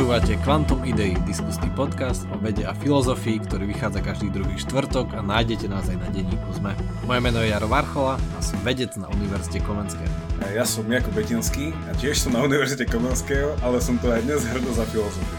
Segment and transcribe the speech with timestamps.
[0.00, 5.20] Počúvate Quantum Idei, diskusný podcast o vede a filozofii, ktorý vychádza každý druhý štvrtok a
[5.20, 6.72] nájdete nás aj na denníku ZME.
[7.04, 10.08] Moje meno je Jaro Varchola a som vedec na Univerzite Komenského.
[10.56, 14.40] Ja som Jakub Betinský a tiež som na Univerzite Komenského, ale som tu aj dnes
[14.40, 15.36] hrdo za filozofiu.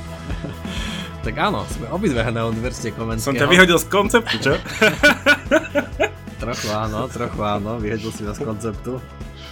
[1.25, 3.33] tak áno, sme obidve na Univerzite Komenského.
[3.33, 4.53] Som ťa vyhodil z konceptu, čo?
[6.45, 9.01] trochu áno, trochu áno, vyhodil si ma z konceptu.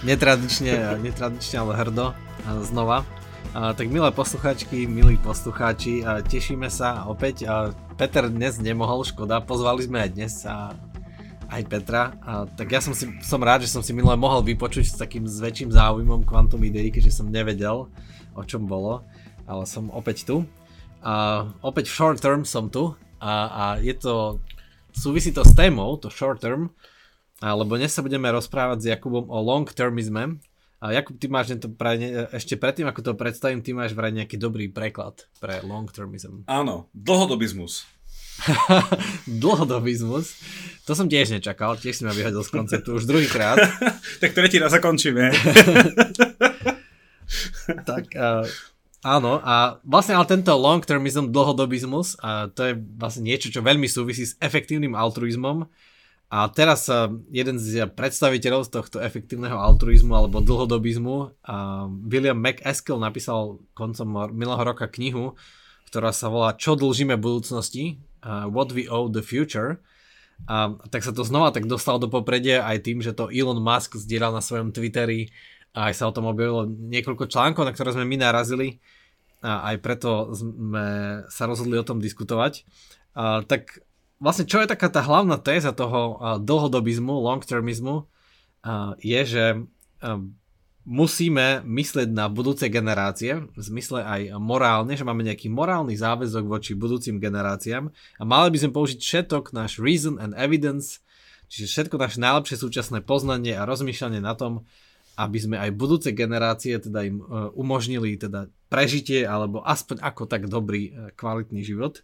[0.06, 2.14] Netradične, netradične, ale hrdo.
[2.46, 3.02] A znova.
[3.50, 7.44] A, tak milé posluchačky, milí poslucháči, a tešíme sa opäť.
[7.50, 10.70] A Peter dnes nemohol, škoda, pozvali sme aj dnes a
[11.50, 12.14] aj Petra.
[12.22, 15.26] A, tak ja som, si, som rád, že som si minule mohol vypočuť s takým
[15.26, 17.90] s väčším záujmom Quantum Idei, keďže som nevedel,
[18.38, 19.02] o čom bolo,
[19.50, 20.46] ale som opäť tu.
[21.02, 24.38] A opäť v short term som tu a, a je to,
[24.92, 26.70] súvisí to s témou, to short term,
[27.40, 30.38] lebo dnes sa budeme rozprávať s Jakubom o long termizme,
[30.80, 32.00] a Jakub, ty máš to pre,
[32.32, 36.40] ešte predtým, ako to predstavím, ty máš vraj nejaký dobrý preklad pre long termism.
[36.48, 37.84] Áno, dlhodobizmus.
[39.44, 40.40] dlhodobizmus?
[40.88, 43.60] To som tiež nečakal, tiež si ma vyhodil z konceptu už druhýkrát.
[44.24, 45.28] tak tretí raz zakončíme.
[47.90, 48.48] tak uh,
[49.04, 53.84] áno, a vlastne ale tento long termism, dlhodobizmus, a to je vlastne niečo, čo veľmi
[53.84, 55.68] súvisí s efektívnym altruizmom,
[56.30, 56.86] a teraz
[57.34, 61.34] jeden z predstaviteľov z tohto efektívneho altruizmu alebo dlhodobizmu,
[62.06, 65.34] William McEskill napísal koncom minulého roka knihu,
[65.90, 69.82] ktorá sa volá Čo dlžíme budúcnosti, What we owe the future.
[70.46, 73.98] A tak sa to znova tak dostalo do popredia aj tým, že to Elon Musk
[73.98, 75.28] zdieľal na svojom Twitteri
[75.74, 78.80] a aj sa o tom objavilo niekoľko článkov, na ktoré sme my narazili
[79.40, 80.84] a aj preto sme
[81.28, 82.64] sa rozhodli o tom diskutovať.
[83.16, 83.82] A, tak
[84.20, 90.20] vlastne čo je taká tá hlavná téza toho uh, dlhodobizmu, long-termizmu, uh, je, že uh,
[90.84, 96.72] musíme myslieť na budúce generácie, v zmysle aj morálne, že máme nejaký morálny záväzok voči
[96.76, 97.88] budúcim generáciám
[98.20, 101.00] a mali by sme použiť všetok náš reason and evidence,
[101.48, 104.68] čiže všetko naše najlepšie súčasné poznanie a rozmýšľanie na tom,
[105.20, 107.20] aby sme aj budúce generácie teda im
[107.52, 112.00] umožnili teda prežitie alebo aspoň ako tak dobrý kvalitný život.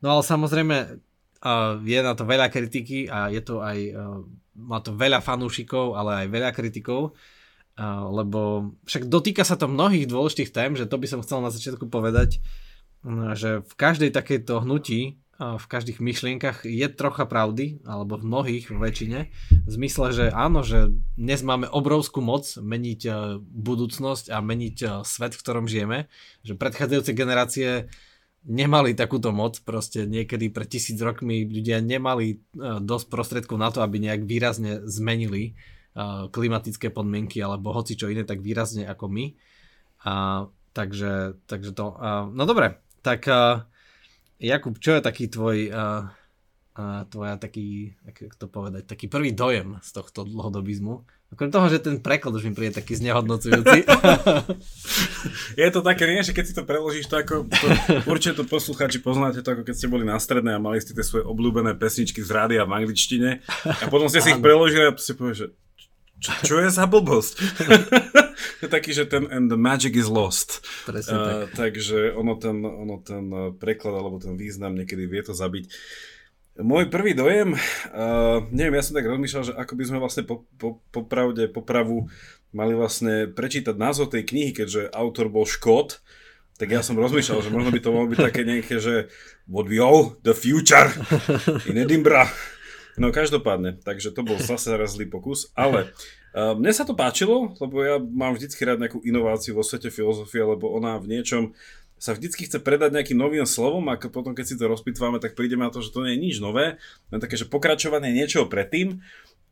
[0.00, 0.96] No ale samozrejme
[1.44, 4.24] Uh, je na to veľa kritiky a je to aj, uh,
[4.56, 10.08] má to veľa fanúšikov, ale aj veľa kritikov, uh, lebo však dotýka sa to mnohých
[10.08, 12.40] dôležitých tém, že to by som chcel na začiatku povedať,
[13.36, 18.72] že v každej takejto hnutí, uh, v každých myšlienkach je trocha pravdy, alebo v mnohých,
[18.72, 19.20] v väčšine,
[19.52, 23.00] v zmysle, že áno, že dnes máme obrovskú moc meniť
[23.52, 26.08] budúcnosť a meniť svet, v ktorom žijeme,
[26.40, 27.92] že predchádzajúce generácie
[28.44, 32.36] nemali takúto moc, proste niekedy pred tisíc rokmi ľudia nemali e,
[32.80, 35.52] dosť prostriedkov na to, aby nejak výrazne zmenili e,
[36.28, 39.26] klimatické podmienky alebo hoci čo iné tak výrazne ako my.
[40.04, 40.44] A,
[40.76, 43.64] takže, takže to, a, no dobre, tak a,
[44.36, 46.12] Jakub, čo je taký tvoj a,
[46.74, 51.06] a, tvoja taký, ako to povedať, taký prvý dojem z tohto dlhodobizmu?
[51.34, 53.82] Okrem toho, že ten preklad už mi príde taký znehodnocujúci.
[55.62, 57.66] je to také, nie, že keď si to preložíš, to ako, to,
[58.06, 61.02] určite to poslucháči poznáte to, ako keď ste boli na strednej a mali ste tie
[61.02, 65.10] svoje obľúbené pesničky z rádia v angličtine a potom ste si ich preložili a si
[65.14, 65.48] povieš, že
[66.22, 67.34] čo, čo je za blbosť?
[68.62, 70.62] je taký, že ten and the magic is lost.
[70.86, 71.36] Presne uh, tak.
[71.58, 75.66] Takže ono ten, ono ten preklad alebo ten význam niekedy vie to zabiť.
[76.54, 80.46] Môj prvý dojem, uh, neviem, ja som tak rozmýšľal, že ako by sme vlastne po,
[80.54, 82.06] po, po pravde, po pravu
[82.54, 85.98] mali vlastne prečítať názov tej knihy, keďže autor bol Škót,
[86.54, 89.10] tak ja som rozmýšľal, že možno by to mohlo byť také nejaké, že
[89.50, 90.94] What we owe, the future
[91.70, 92.30] in Edinburgh.
[92.94, 95.90] No každopádne, takže to bol zase raz zlý pokus, ale
[96.38, 100.46] uh, mne sa to páčilo, lebo ja mám vždycky rád nejakú inováciu vo svete filozofie,
[100.46, 101.50] lebo ona v niečom
[102.04, 105.64] sa vždycky chce predať nejakým novým slovom a potom keď si to rozpitváme, tak prídeme
[105.64, 106.76] na to, že to nie je nič nové,
[107.08, 109.00] len také, že pokračovanie niečoho predtým.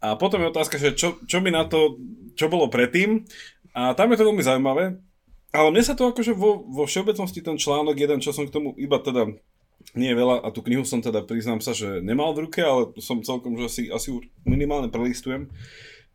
[0.05, 1.97] A potom je otázka, že čo, čo mi na to,
[2.37, 3.25] čo bolo predtým.
[3.73, 5.01] A tam je to veľmi zaujímavé.
[5.57, 8.77] Ale mne sa to akože vo, vo všeobecnosti ten článok jeden, čo som k tomu
[8.77, 9.33] iba teda
[9.97, 12.93] nie je veľa a tú knihu som teda priznám sa, že nemal v ruke, ale
[13.01, 14.09] som celkom, že asi, asi
[14.45, 15.49] minimálne prelistujem.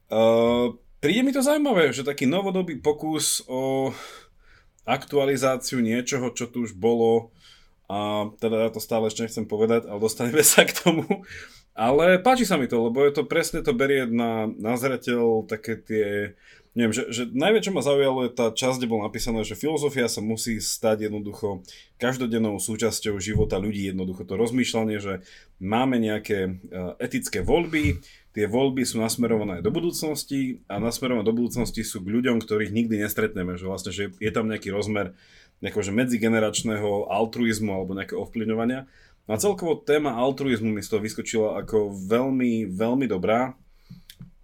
[0.08, 3.92] Uh, príde mi to zaujímavé, že taký novodobý pokus o
[4.88, 7.36] aktualizáciu niečoho, čo tu už bolo
[7.88, 11.04] a teda ja to stále ešte nechcem povedať, ale dostaneme sa k tomu.
[11.78, 15.78] Ale páči sa mi to, lebo je to presne to berie na, na zreteľ také
[15.78, 16.34] tie,
[16.74, 20.10] neviem, že, že najviac, čo ma zaujalo je tá časť, kde bolo napísané, že filozofia
[20.10, 21.62] sa musí stať jednoducho
[22.02, 25.22] každodennou súčasťou života ľudí, jednoducho to rozmýšľanie, že
[25.62, 28.02] máme nejaké uh, etické voľby,
[28.38, 33.02] tie voľby sú nasmerované do budúcnosti a nasmerované do budúcnosti sú k ľuďom, ktorých nikdy
[33.02, 35.18] nestretneme, že vlastne že je tam nejaký rozmer
[35.66, 38.86] nejakého že medzigeneračného altruizmu alebo nejakého ovplyvňovania.
[39.26, 43.58] No a celkovo téma altruizmu mi z toho vyskočila ako veľmi, veľmi dobrá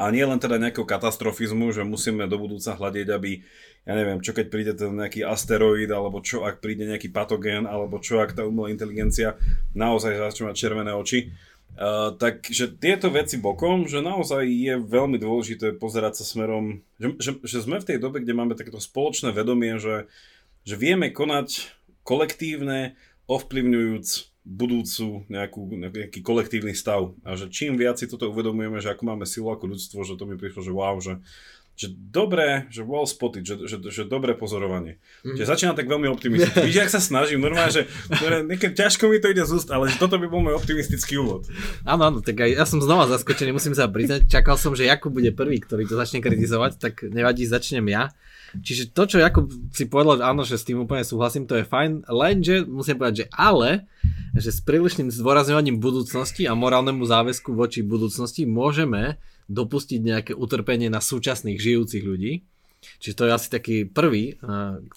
[0.01, 3.45] a nie len teda nejakého katastrofizmu, že musíme do budúca hľadiť, aby
[3.85, 8.01] ja neviem, čo keď príde ten nejaký asteroid, alebo čo ak príde nejaký patogén, alebo
[8.01, 9.37] čo ak tá umelá inteligencia
[9.77, 11.29] naozaj začne mať červené oči
[11.73, 17.31] Uh, takže tieto veci bokom, že naozaj je veľmi dôležité pozerať sa smerom, že, že,
[17.41, 20.05] že sme v tej dobe, kde máme takéto spoločné vedomie, že,
[20.61, 21.73] že vieme konať
[22.05, 22.93] kolektívne,
[23.25, 24.07] ovplyvňujúc
[24.43, 27.15] budúcu nejakú, nejaký kolektívny stav.
[27.23, 30.27] A že čím viac si toto uvedomujeme, že ako máme silu ako ľudstvo, že to
[30.27, 31.23] mi prišlo, že wow, že,
[31.73, 35.01] že dobré, že well spotted, že, že, že dobré pozorovanie.
[35.25, 35.41] Mm.
[35.41, 36.69] Že začína tak veľmi optimisticky.
[36.69, 37.83] Víš, ak sa snažím, normálne, že
[38.45, 41.49] niekedy ťažko mi to ide z úst, ale že toto by bol môj optimistický úvod.
[41.81, 44.29] Áno, áno, tak aj ja som znova zaskočený, musím sa priznať.
[44.29, 48.13] Čakal som, že Jakub bude prvý, ktorý to začne kritizovať, tak nevadí, začnem ja.
[48.53, 52.05] Čiže to, čo Jakub si povedal, áno, že s tým úplne súhlasím, to je fajn,
[52.05, 53.89] lenže musím povedať, že ale,
[54.37, 59.17] že s prílišným zdôrazňovaním budúcnosti a morálnemu záväzku voči budúcnosti môžeme
[59.49, 62.43] dopustiť nejaké utrpenie na súčasných žijúcich ľudí.
[62.99, 64.35] Čiže to je asi taký prvý,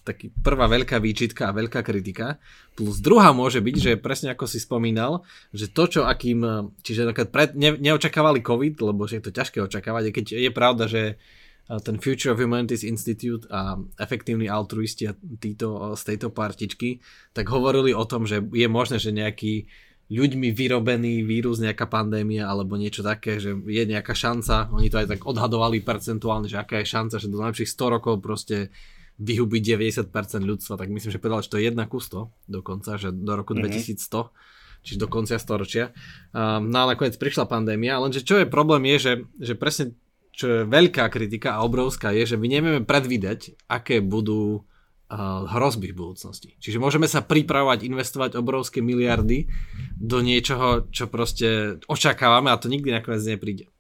[0.02, 2.43] taký prvá veľká výčitka a veľká kritika.
[2.75, 5.22] Plus druhá môže byť, že presne ako si spomínal,
[5.54, 6.43] že to, čo akým,
[6.82, 11.02] čiže pred, ne, neočakávali COVID, lebo že je to ťažké očakávať, keď je pravda, že
[11.66, 17.02] ten Future of Humanities Institute a efektívni altruisti a títo, z tejto partičky,
[17.34, 19.66] tak hovorili o tom, že je možné, že nejaký
[20.06, 25.19] ľuďmi vyrobený vírus, nejaká pandémia alebo niečo také, že je nejaká šanca, oni to aj
[25.19, 28.70] tak odhadovali percentuálne, že aká je šanca, že do najlepších 100 rokov proste
[29.19, 29.62] vyhubiť
[30.06, 30.12] 90%
[30.44, 33.56] ľudstva, tak myslím, že povedal, že to je 1 ku 100 dokonca, že do roku
[33.56, 33.99] mm-hmm.
[33.99, 34.31] 2100
[34.87, 35.91] čiže do konca storočia.
[36.31, 39.12] Um, no a nakoniec prišla pandémia, lenže čo je problém je, že,
[39.43, 39.99] že presne
[40.37, 44.69] čo je veľká kritika a obrovská je, že my nevieme predvídať, aké budú
[45.47, 46.58] hrozby v budúcnosti.
[46.58, 49.47] Čiže môžeme sa pripravovať, investovať obrovské miliardy
[49.94, 53.70] do niečoho, čo proste očakávame a to nikdy nakoniec nepríde.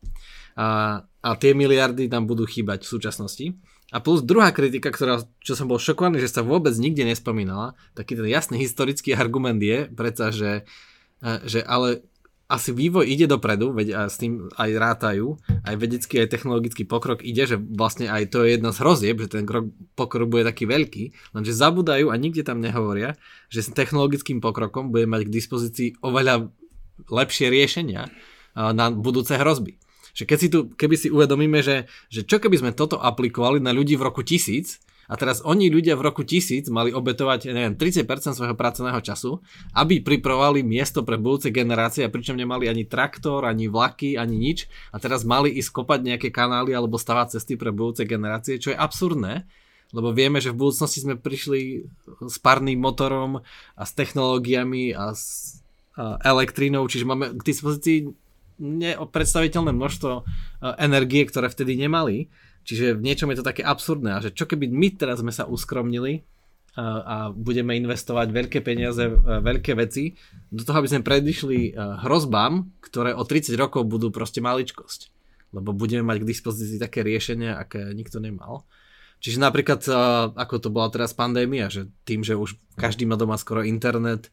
[0.54, 3.46] A, a tie miliardy tam budú chýbať v súčasnosti.
[3.90, 8.18] A plus druhá kritika, ktorá, čo som bol šokovaný, že sa vôbec nikde nespomínala, taký
[8.18, 10.66] ten jasný historický argument je, predsa, že,
[11.46, 12.06] že ale
[12.46, 15.34] asi vývoj ide dopredu, veď s tým aj rátajú,
[15.66, 19.34] aj vedecký, aj technologický pokrok ide, že vlastne aj to je jedna z hrozieb, že
[19.34, 23.18] ten krok, pokrok bude taký veľký, lenže zabudajú a nikde tam nehovoria,
[23.50, 26.46] že s technologickým pokrokom bude mať k dispozícii oveľa
[27.10, 28.14] lepšie riešenia
[28.54, 29.82] na budúce hrozby.
[30.16, 33.74] Že keď si tu, keby si uvedomíme, že, že čo keby sme toto aplikovali na
[33.74, 38.34] ľudí v roku tisíc, a teraz oni ľudia v roku 1000 mali obetovať, neviem, 30%
[38.34, 39.38] svojho pracovného času,
[39.74, 44.66] aby pripravovali miesto pre budúce generácie a pričom nemali ani traktor, ani vlaky, ani nič.
[44.90, 48.78] A teraz mali ísť kopať nejaké kanály alebo stavať cesty pre budúce generácie, čo je
[48.78, 49.46] absurdné,
[49.94, 51.86] lebo vieme, že v budúcnosti sme prišli
[52.26, 53.46] s parným motorom
[53.78, 55.62] a s technológiami a s
[56.26, 58.10] elektrínou, čiže máme k dispozícii
[58.56, 60.24] nepredstaviteľné množstvo
[60.80, 62.32] energie, ktoré vtedy nemali.
[62.66, 64.18] Čiže v niečom je to také absurdné.
[64.26, 66.26] Že čo keby my teraz sme sa uskromnili
[66.74, 70.18] a, a budeme investovať veľké peniaze, veľké veci
[70.50, 75.14] do toho, aby sme predišli hrozbám, ktoré o 30 rokov budú proste maličkosť.
[75.54, 78.66] Lebo budeme mať k dispozícii také riešenia, aké nikto nemal.
[79.22, 79.80] Čiže napríklad,
[80.36, 84.28] ako to bola teraz pandémia, že tým, že už každý má doma skoro internet,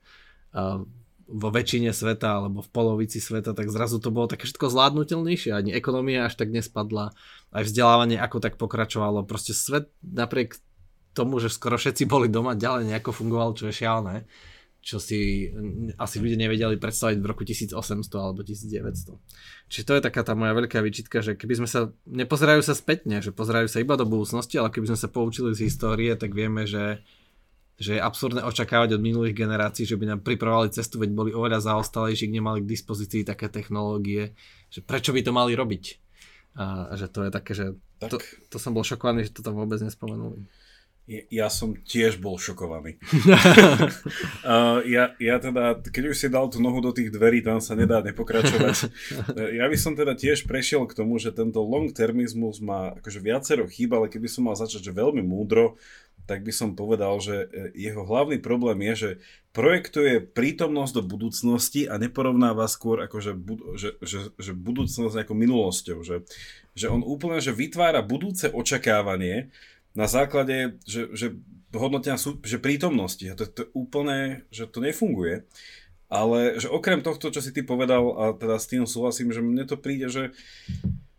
[1.27, 5.56] vo väčšine sveta alebo v polovici sveta, tak zrazu to bolo také všetko zvládnutelnejšie.
[5.56, 7.15] Ani ekonomia až tak nespadla,
[7.56, 9.24] aj vzdelávanie ako tak pokračovalo.
[9.24, 10.60] Proste svet napriek
[11.15, 14.27] tomu, že skoro všetci boli doma, ďalej nejako fungoval, čo je šialné
[14.84, 15.48] čo si
[15.96, 17.80] asi ľudia nevedeli predstaviť v roku 1800
[18.20, 19.15] alebo 1900.
[19.72, 23.24] Čiže to je taká tá moja veľká výčitka, že keby sme sa, nepozerajú sa spätne,
[23.24, 26.68] že pozerajú sa iba do budúcnosti, ale keby sme sa poučili z histórie, tak vieme,
[26.68, 27.00] že
[27.77, 31.74] že je absurdné očakávať od minulých generácií, že by nám pripravovali cestu, veď boli oveľa
[31.74, 34.38] zaostalejší, nemali k dispozícii také technológie,
[34.70, 35.84] že prečo by to mali robiť.
[36.53, 37.65] A že to je také, že
[37.98, 38.13] tak.
[38.13, 38.18] to,
[38.53, 40.46] to som bol šokovaný, že to tam vôbec nespomenuli.
[41.08, 42.96] Ja som tiež bol šokovaný.
[44.48, 47.76] uh, ja, ja teda, keď už si dal tú nohu do tých dverí, tam sa
[47.76, 48.88] nedá nepokračovať.
[49.60, 53.92] ja by som teda tiež prešiel k tomu, že tento long-termizmus má akože viacero chýb,
[53.92, 55.76] ale keby som mal začať, že veľmi múdro,
[56.24, 59.10] tak by som povedal, že e, jeho hlavný problém je, že
[59.52, 63.36] projektuje prítomnosť do budúcnosti a neporovnáva skôr akože,
[63.76, 66.00] že, že, že budúcnosť ako minulosťou.
[66.00, 66.24] Že,
[66.80, 69.52] že on úplne že vytvára budúce očakávanie
[69.94, 71.28] na základe, že, že
[71.74, 73.26] hodnotia sú, že prítomnosti.
[73.30, 75.46] A to, to úplne, že to nefunguje.
[76.14, 79.66] Ale že okrem tohto, čo si ty povedal, a teda s tým súhlasím, že mne
[79.66, 80.30] to príde, že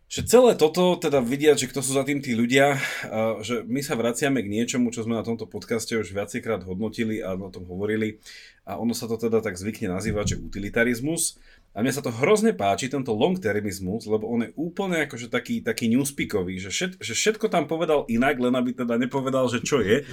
[0.05, 2.77] že celé toto, teda vidia, že kto sú za tým tí ľudia,
[3.09, 7.25] a že my sa vraciame k niečomu, čo sme na tomto podcaste už viacejkrát hodnotili
[7.25, 8.21] a o tom hovorili
[8.69, 11.41] a ono sa to teda tak zvykne nazývať, že utilitarizmus.
[11.75, 15.91] A mne sa to hrozne páči, tento long-termizmus, lebo on je úplne akože taký, taký
[15.91, 20.07] newspeakový, že, všet, že všetko tam povedal inak, len aby teda nepovedal, že čo je.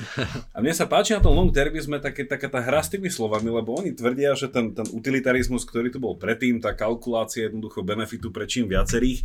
[0.51, 3.79] A mne sa páči na tom long-termizme také, taká tá hra s tými slovami, lebo
[3.79, 8.51] oni tvrdia, že ten, ten utilitarizmus, ktorý tu bol predtým, tá kalkulácia jednoducho benefitu pre
[8.51, 9.23] čím viacerých,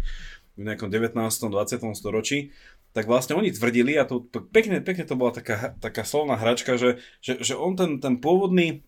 [0.57, 1.17] v nejakom 19.
[1.17, 1.53] 20.
[1.97, 2.53] storočí,
[2.93, 6.81] tak vlastne oni tvrdili, a to, to pekne, pekne to bola taká, taká slovná hračka,
[6.81, 8.81] že, že, že on ten, ten pôvodný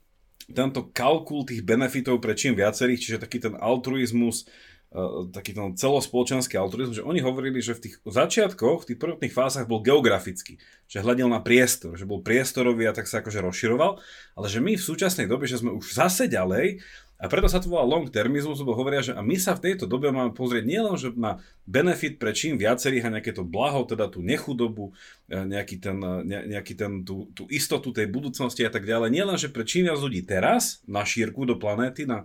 [0.51, 4.49] tento kalkul tých benefitov pre čím viacerých, čiže taký ten altruizmus,
[4.93, 9.33] uh, taký ten celospoločenský altruizmus, že oni hovorili, že v tých začiatkoch, v tých prvotných
[9.33, 10.57] fázach bol geografický,
[10.89, 14.01] že hľadil na priestor, že bol priestorový a tak sa akože rozširoval,
[14.37, 16.81] ale že my v súčasnej dobe, že sme už zase ďalej,
[17.19, 19.91] a preto sa to volá long termizmus, lebo hovoria, že a my sa v tejto
[19.91, 24.07] dobe máme pozrieť nielen že na benefit pre čím viacerých a nejaké to blaho, teda
[24.07, 24.95] tú nechudobu,
[25.27, 29.11] e, nejaký ten, e, ne, nejaký ten, tú, tú istotu tej budúcnosti a tak ďalej.
[29.11, 32.23] Nielen, že pre čím viac ľudí teraz na šírku do planéty, na,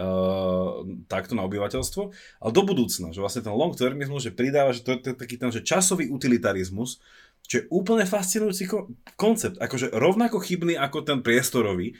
[0.00, 2.02] Uh, takto na obyvateľstvo,
[2.40, 5.52] ale do budúcna, že vlastne ten long termizmus, že pridáva, že to je taký ten,
[5.52, 7.04] že časový utilitarizmus,
[7.44, 8.70] čo je úplne fascinujúci
[9.18, 11.98] koncept, akože rovnako chybný ako ten priestorový,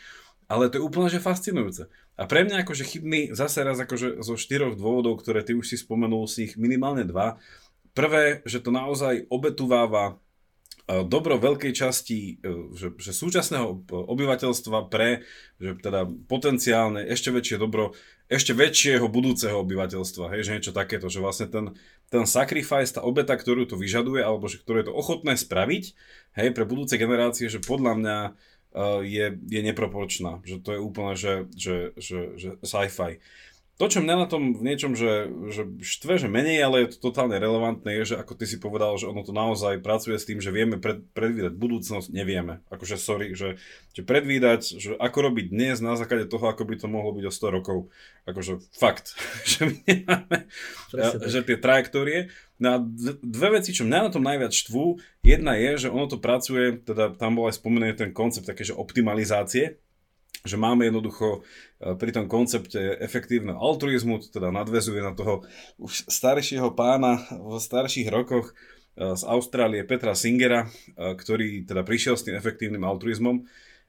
[0.51, 1.87] ale to je úplne že fascinujúce.
[2.19, 5.77] A pre mňa akože chybný zase raz akože zo štyroch dôvodov, ktoré ty už si
[5.79, 7.39] spomenul, si ich minimálne dva.
[7.95, 10.19] Prvé, že to naozaj obetuváva
[10.91, 15.23] e, dobro veľkej časti e, že, že súčasného obyvateľstva pre
[15.63, 17.95] že teda potenciálne ešte väčšie dobro
[18.31, 21.75] ešte väčšieho budúceho obyvateľstva, hej, že niečo takéto, že vlastne ten,
[22.15, 25.85] ten sacrifice, tá obeta, ktorú to vyžaduje, alebo že ktorú je to ochotné spraviť,
[26.39, 28.17] hej, pre budúce generácie, že podľa mňa
[29.03, 30.41] je, je neproporčná.
[30.47, 33.19] Že to je úplne, že, že, že, že sci-fi.
[33.81, 37.09] To, čo mňa na tom v niečom, že, že štve, že menej, ale je to
[37.09, 40.37] totálne relevantné, je, že ako ty si povedal, že ono to naozaj pracuje s tým,
[40.37, 42.61] že vieme pred, predvídať budúcnosť, nevieme.
[42.69, 43.57] Akože sorry, že,
[43.97, 47.33] že predvídať, že ako robiť dnes na základe toho, ako by to mohlo byť o
[47.33, 47.79] 100 rokov.
[48.29, 49.17] Akože fakt,
[49.49, 50.39] že my nemáme,
[51.25, 52.29] že tie trajektórie.
[52.61, 52.77] No a
[53.25, 57.17] dve veci, čo mňa na tom najviac štvú, jedna je, že ono to pracuje, teda
[57.17, 59.81] tam bol aj spomenený ten koncept také, že optimalizácie,
[60.45, 61.41] že máme jednoducho
[61.81, 65.45] e, pri tom koncepte efektívneho altruizmu, teda nadvezuje na toho
[65.81, 72.17] už staršieho pána v starších rokoch e, z Austrálie Petra Singera, e, ktorý teda prišiel
[72.17, 73.45] s tým efektívnym altruizmom,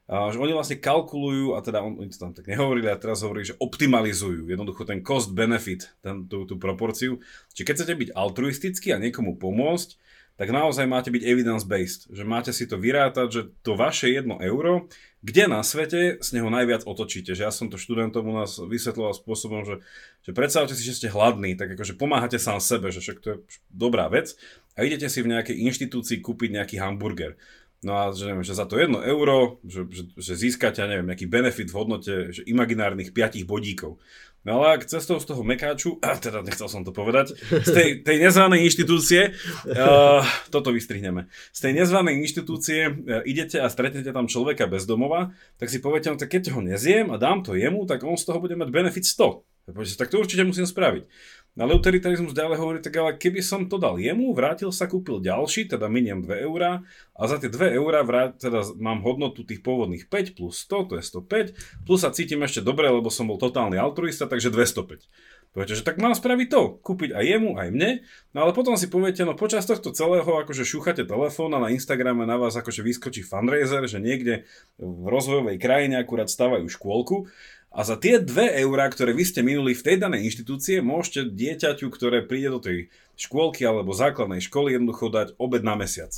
[0.08, 3.46] že oni vlastne kalkulujú, a teda on, oni to tam tak nehovorili, a teraz hovorí,
[3.46, 7.22] že optimalizujú jednoducho ten cost-benefit, ten, tú, tú proporciu.
[7.54, 9.96] Čiže keď chcete byť altruistický a niekomu pomôcť,
[10.40, 14.88] tak naozaj máte byť evidence-based, že máte si to vyrátať, že to vaše jedno euro,
[15.22, 17.36] kde na svete z neho najviac otočíte.
[17.36, 19.84] Že ja som to študentom u nás vysvetloval spôsobom, že,
[20.26, 23.38] že predstavte si, že ste hladní, tak akože pomáhate sám sebe, že však to je
[23.70, 24.34] dobrá vec
[24.74, 27.36] a idete si v nejakej inštitúcii kúpiť nejaký hamburger.
[27.82, 31.26] No a že, neviem, že za to jedno euro, že, že, že získate, neviem, nejaký
[31.26, 33.98] benefit v hodnote že imaginárnych 5 bodíkov.
[34.42, 37.88] No ale ak cestou z toho mekáču, a teda nechcel som to povedať, z tej,
[38.02, 44.26] tej nezvanej inštitúcie, uh, toto vystrihneme, z tej nezvanej inštitúcie uh, idete a stretnete tam
[44.26, 47.86] človeka bez domova, tak si poviete, no tak keď ho nezjem a dám to jemu,
[47.86, 49.42] tak on z toho bude mať benefit 100.
[49.70, 51.06] Tak to určite musím spraviť.
[51.52, 55.68] Ale utilitarizmus ďalej hovorí, tak ale keby som to dal jemu, vrátil sa, kúpil ďalší,
[55.68, 56.80] teda miniem 2 eurá
[57.12, 60.92] a za tie 2 eurá vrát, teda mám hodnotu tých pôvodných 5 plus 100, to
[60.96, 65.04] je 105, plus sa cítim ešte dobre, lebo som bol totálny altruista, takže 205.
[65.52, 67.90] Poviete, že tak mám spraviť to, kúpiť aj jemu, aj mne,
[68.32, 72.24] no ale potom si poviete, no počas tohto celého akože šúchate telefón a na Instagrame
[72.24, 74.48] na vás akože vyskočí fundraiser, že niekde
[74.80, 77.28] v rozvojovej krajine akurát stavajú škôlku
[77.72, 81.88] a za tie 2 eurá, ktoré vy ste minuli v tej danej inštitúcie, môžete dieťaťu,
[81.88, 86.12] ktoré príde do tej škôlky alebo základnej školy, jednoducho dať obed na mesiac.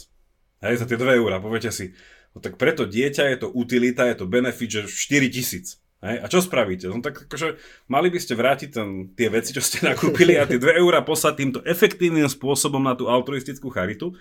[0.61, 1.95] Hej, za tie 2 eurá, poviete si.
[2.35, 5.79] No tak preto dieťa je to utilita, je to benefit, že 4 tisíc.
[6.05, 6.91] Hej, a čo spravíte?
[6.91, 7.57] No tak akože
[7.89, 11.35] mali by ste vrátiť ten, tie veci, čo ste nakúpili a tie 2 eurá poslať
[11.39, 14.13] týmto efektívnym spôsobom na tú altruistickú charitu.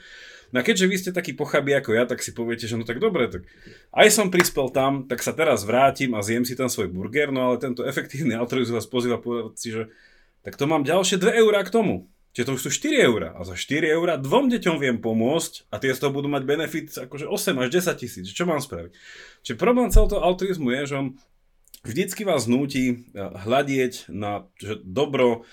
[0.54, 3.02] No a keďže vy ste taký pochabí ako ja, tak si poviete, že no tak
[3.02, 3.50] dobre, tak
[3.90, 7.50] aj som prispel tam, tak sa teraz vrátim a zjem si ten svoj burger, no
[7.50, 9.90] ale tento efektívny altruizmus vás pozýva povedať si, že
[10.46, 12.14] tak to mám ďalšie 2 eurá k tomu.
[12.34, 13.30] Čiže to už sú 4 eurá.
[13.38, 16.90] A za 4 eurá dvom deťom viem pomôcť a tie z toho budú mať benefit
[16.90, 18.26] akože 8 až 10 tisíc.
[18.34, 18.90] Čo mám spraviť?
[19.46, 21.08] Čiže problém celého toho altruizmu je, že on
[21.86, 24.50] vždycky vás núti eh, hľadieť na
[24.82, 25.46] dobro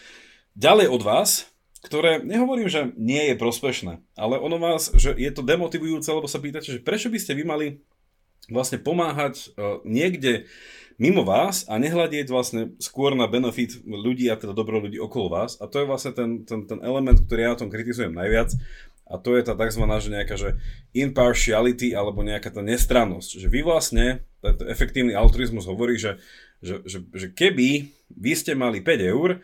[0.57, 5.41] ďalej od vás, ktoré, nehovorím, že nie je prospešné, ale ono vás, že je to
[5.41, 7.67] demotivujúce, lebo sa pýtate, že prečo by ste vy mali
[8.53, 10.45] vlastne pomáhať uh, niekde
[11.01, 15.57] mimo vás a nehľadieť vlastne skôr na benefit ľudí a teda dobro ľudí okolo vás.
[15.57, 18.53] A to je vlastne ten, ten, ten element, ktorý ja o tom kritizujem najviac.
[19.09, 19.81] A to je tá tzv.
[19.81, 20.61] Že nejaká že
[20.93, 23.41] impartiality alebo nejaká tá nestrannosť.
[23.41, 24.07] Že vy vlastne,
[24.45, 26.21] tento efektívny altruizmus hovorí, že,
[26.61, 29.41] že, že, že keby vy ste mali 5 eur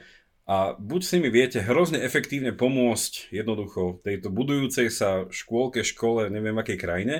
[0.46, 6.54] a buď s nimi viete hrozne efektívne pomôcť jednoducho tejto budujúcej sa škôlke, škole, neviem
[6.54, 7.16] akej krajine,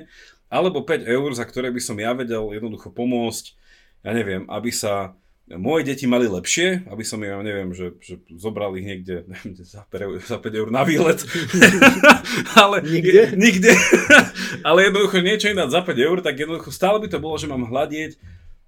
[0.47, 3.67] alebo 5 eur, za ktoré by som ja vedel jednoducho pomôcť
[4.07, 8.75] ja neviem, aby sa moje deti mali lepšie, aby som ja neviem, že, že zobral
[8.79, 11.23] ich niekde neviem, za, 5, za 5 eur na výlet.
[12.63, 13.35] Ale nikde?
[13.35, 13.75] nikde.
[14.67, 17.67] Ale jednoducho niečo iné za 5 eur, tak jednoducho stále by to bolo, že mám
[17.67, 18.19] hľadieť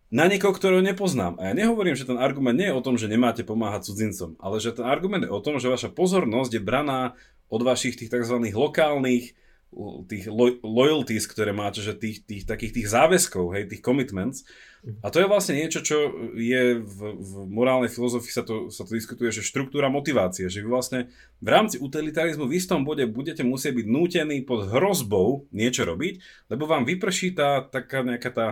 [0.09, 1.37] na niekoho, ktorého nepoznám.
[1.37, 4.57] A ja nehovorím, že ten argument nie je o tom, že nemáte pomáhať cudzincom, ale
[4.59, 7.17] že ten argument je o tom, že vaša pozornosť je braná
[7.49, 8.41] od vašich tých tzv.
[8.53, 9.37] lokálnych
[10.09, 10.33] tých
[10.65, 14.49] loyalties, ktoré máte, že tých, tých takých tých záväzkov, hej, tých commitments.
[15.05, 18.97] A to je vlastne niečo, čo je v, v morálnej filozofii sa to, sa to
[18.97, 21.12] diskutuje, že štruktúra motivácie, že vy vlastne
[21.45, 26.65] v rámci utilitarizmu v istom bode budete musieť byť nútení pod hrozbou niečo robiť, lebo
[26.65, 28.47] vám vyprší tá taká nejaká tá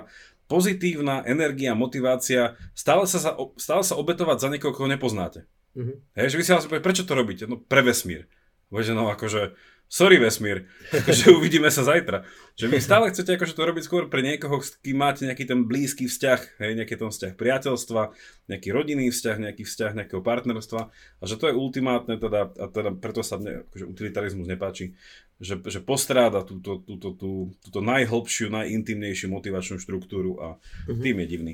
[0.46, 5.46] pozitívna energia, motivácia stále sa, stále sa obetovať za niekoho, koho nepoznáte.
[5.76, 5.96] Mm-hmm.
[6.16, 7.44] Hej, že vy si vlastne prečo to robíte?
[7.44, 8.30] No pre vesmír.
[8.72, 9.54] Bože, no akože
[9.86, 10.66] sorry vesmír,
[11.18, 12.26] že uvidíme sa zajtra.
[12.56, 15.68] Že vy stále chcete akože to robiť skôr pre niekoho, s kým máte nejaký ten
[15.68, 18.02] blízky vzťah, hej, nejaký ten vzťah priateľstva,
[18.48, 22.96] nejaký rodinný vzťah, nejaký vzťah nejakého partnerstva a že to je ultimátne teda, a teda
[22.96, 24.96] preto sa mne akože utilitarizmus nepáči,
[25.36, 30.96] že, že postráda túto, túto, tú, túto najhlbšiu, najintimnejšiu motivačnú štruktúru a uh-huh.
[30.96, 31.52] tým je divný.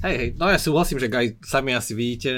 [0.00, 2.32] Hej, hej, no ja súhlasím, že aj sami asi vidíte,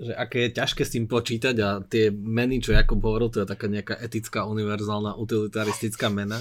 [0.00, 3.52] že aké je ťažké s tým počítať a tie meny, čo Jakub hovoril, to je
[3.52, 6.40] taká nejaká etická, univerzálna, utilitaristická mena.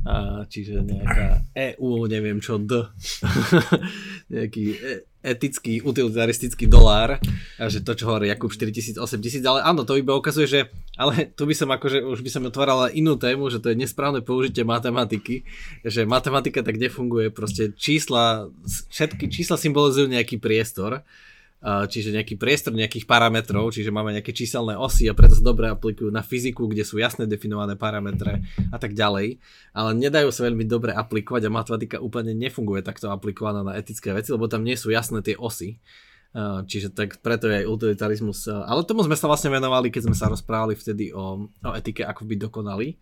[0.00, 1.44] A, čiže nejaká
[1.76, 2.88] EU, neviem čo, D.
[4.32, 7.20] Nejaký e- etický, utilitaristický dolár.
[7.60, 10.60] A že to, čo hovorí Jakub 4000, 8000, ale áno, to iba ukazuje, že
[10.96, 14.24] ale tu by som akože, už by som otvárala inú tému, že to je nesprávne
[14.24, 15.44] použitie matematiky,
[15.84, 21.04] že matematika tak nefunguje, proste čísla, všetky čísla symbolizujú nejaký priestor
[21.60, 26.08] čiže nejaký priestor nejakých parametrov, čiže máme nejaké číselné osy a preto sa dobre aplikujú
[26.08, 28.40] na fyziku, kde sú jasne definované parametre
[28.72, 29.36] a tak ďalej,
[29.76, 34.32] ale nedajú sa veľmi dobre aplikovať a matematika úplne nefunguje takto aplikovaná na etické veci,
[34.32, 35.76] lebo tam nie sú jasné tie osy.
[36.30, 38.46] Čiže tak preto je aj utilitarizmus.
[38.46, 42.22] Ale tomu sme sa vlastne venovali, keď sme sa rozprávali vtedy o, o etike, ako
[42.22, 42.94] byť dokonalý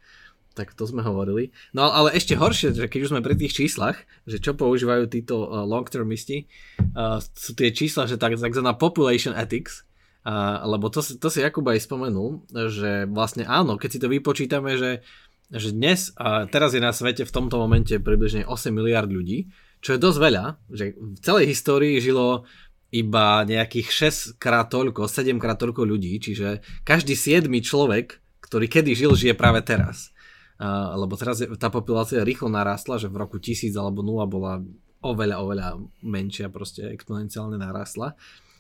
[0.59, 1.55] tak to sme hovorili.
[1.71, 5.47] No ale ešte horšie, že keď už sme pri tých číslach, že čo používajú títo
[5.47, 6.51] uh, long-termisti,
[6.99, 9.87] uh, sú tie čísla, že tak, takzvaná population ethics,
[10.27, 14.75] uh, lebo to, to si Jakub aj spomenul, že vlastne áno, keď si to vypočítame,
[14.75, 15.07] že,
[15.55, 19.47] že dnes, uh, teraz je na svete v tomto momente približne 8 miliard ľudí,
[19.79, 20.45] čo je dosť veľa,
[20.75, 22.43] že v celej histórii žilo
[22.91, 23.89] iba nejakých
[24.35, 29.37] 6 krát toľko, 7 krát toľko ľudí, čiže každý 7 človek, ktorý kedy žil, žije
[29.37, 30.11] práve teraz
[30.99, 34.59] lebo teraz tá populácia rýchlo narastla, že v roku 1000 alebo 0 bola
[35.03, 35.67] oveľa, oveľa
[36.03, 38.19] menšia, proste exponenciálne narastla.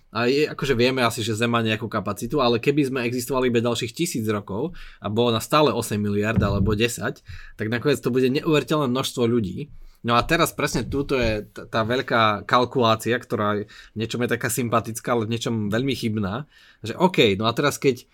[0.08, 3.60] A je, akože vieme asi, že Zem má nejakú kapacitu, ale keby sme existovali iba
[3.60, 4.72] ďalších tisíc rokov
[5.04, 7.20] a bolo na stále 8 miliard alebo 10,
[7.60, 9.68] tak nakoniec to bude neuveriteľné množstvo ľudí.
[10.06, 14.48] No a teraz presne túto je tá, tá veľká kalkulácia, ktorá v niečom je taká
[14.48, 16.46] sympatická, ale v niečom veľmi chybná,
[16.80, 18.06] že OK, no a teraz keď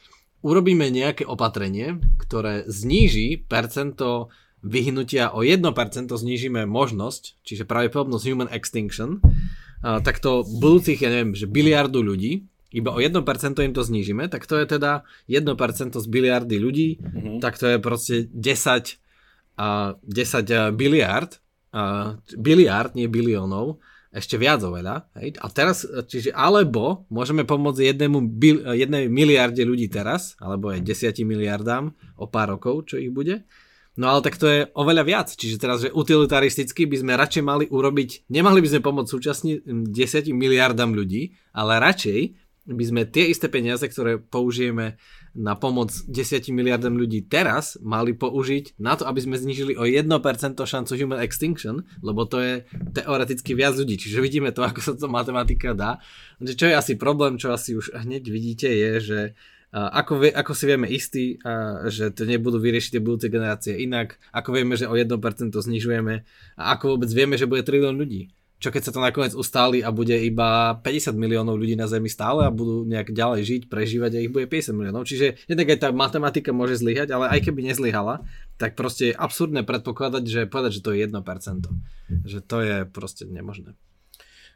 [0.44, 4.28] urobíme nejaké opatrenie, ktoré zníži percento
[4.60, 5.64] vyhnutia o 1%
[6.12, 9.24] znížime možnosť, čiže pravdepodobnosť human extinction,
[9.80, 13.20] tak to budúcich, ja neviem, že biliardu ľudí, iba o 1%
[13.60, 15.52] im to znížime, tak to je teda 1%
[15.94, 17.36] z biliardy ľudí, mm-hmm.
[17.38, 18.98] tak to je proste 10,
[19.60, 21.38] uh, 10 biliard,
[22.38, 23.82] biliard, nie biliónov,
[24.14, 25.10] ešte viac oveľa.
[25.18, 25.42] Hej?
[25.42, 31.26] A teraz, čiže alebo môžeme pomôcť jednému bil, jednej miliarde ľudí teraz, alebo aj desiati
[31.26, 33.42] miliardám o pár rokov, čo ich bude.
[33.98, 35.28] No ale tak to je oveľa viac.
[35.34, 39.90] Čiže teraz, že utilitaristicky by sme radšej mali urobiť, nemali by sme pomôcť súčasne 10
[40.30, 42.20] miliardám ľudí, ale radšej
[42.70, 44.96] by sme tie isté peniaze, ktoré použijeme
[45.34, 50.06] na pomoc 10 miliardom ľudí teraz mali použiť na to, aby sme znižili o 1%
[50.62, 52.54] šancu human extinction, lebo to je
[52.94, 53.98] teoreticky viac ľudí.
[53.98, 55.98] Čiže vidíme to, ako sa to matematika dá.
[56.38, 59.20] Čo je asi problém, čo asi už hneď vidíte, je, že
[59.74, 61.34] ako, vie, ako si vieme istí,
[61.90, 65.10] že to nebudú vyriešiť tie budúce generácie inak, ako vieme, že o 1%
[65.50, 66.14] znižujeme
[66.54, 68.30] a ako vôbec vieme, že bude trilión ľudí
[68.62, 72.46] čo keď sa to nakoniec ustáli a bude iba 50 miliónov ľudí na Zemi stále
[72.46, 75.04] a budú nejak ďalej žiť, prežívať a ich bude 50 miliónov.
[75.04, 78.24] Čiže jednak aj tá matematika môže zlyhať, ale aj keby nezlyhala,
[78.56, 81.20] tak proste je absurdné predpokladať, že povedať, že to je 1%.
[82.24, 83.76] Že to je proste nemožné.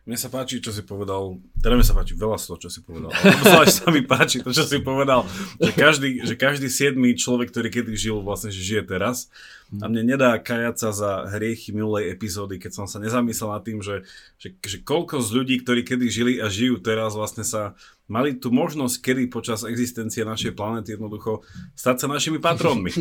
[0.07, 3.13] Mne sa páči, čo si povedal, teda mne sa páči veľa toho, čo si povedal,
[3.45, 5.29] zvlášť sa mi páči to, čo si povedal,
[5.61, 9.29] že každý, že každý siedmý človek, ktorý kedy žil, vlastne, že žije teraz
[9.69, 13.85] a mne nedá kajať sa za hriechy minulej epizódy, keď som sa nezamyslel nad tým,
[13.85, 14.09] že,
[14.41, 17.77] že, že koľko z ľudí, ktorí kedy žili a žijú teraz, vlastne sa
[18.09, 21.45] mali tu možnosť kedy počas existencie našej planety jednoducho
[21.77, 22.93] stať sa našimi patrónmi.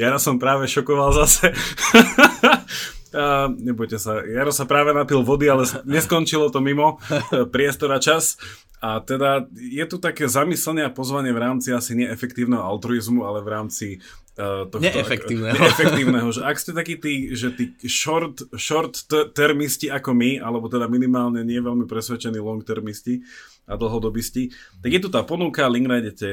[0.00, 1.52] Ja som práve šokoval zase.
[3.10, 6.98] A nebojte sa, Jaro sa práve napil vody, ale neskončilo to mimo
[7.34, 8.38] e, priestor a čas.
[8.80, 13.48] A teda je tu také zamyslenie a pozvanie v rámci asi neefektívneho altruizmu, ale v
[13.52, 13.86] rámci
[14.40, 14.80] uh, tohto...
[14.80, 15.52] Neefektívneho.
[15.52, 16.28] Ak, neefektívneho.
[16.32, 19.04] Že ak ste takí tí, že tí short, short
[19.36, 23.20] termisti ako my, alebo teda minimálne nie veľmi presvedčení long termisti,
[23.70, 24.50] a dlhodobisti,
[24.82, 26.28] tak je tu tá ponuka, link nájdete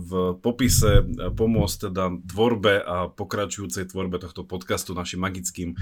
[0.00, 1.04] v popise,
[1.36, 5.76] pomôcť teda tvorbe a pokračujúcej tvorbe tohto podcastu našim magickým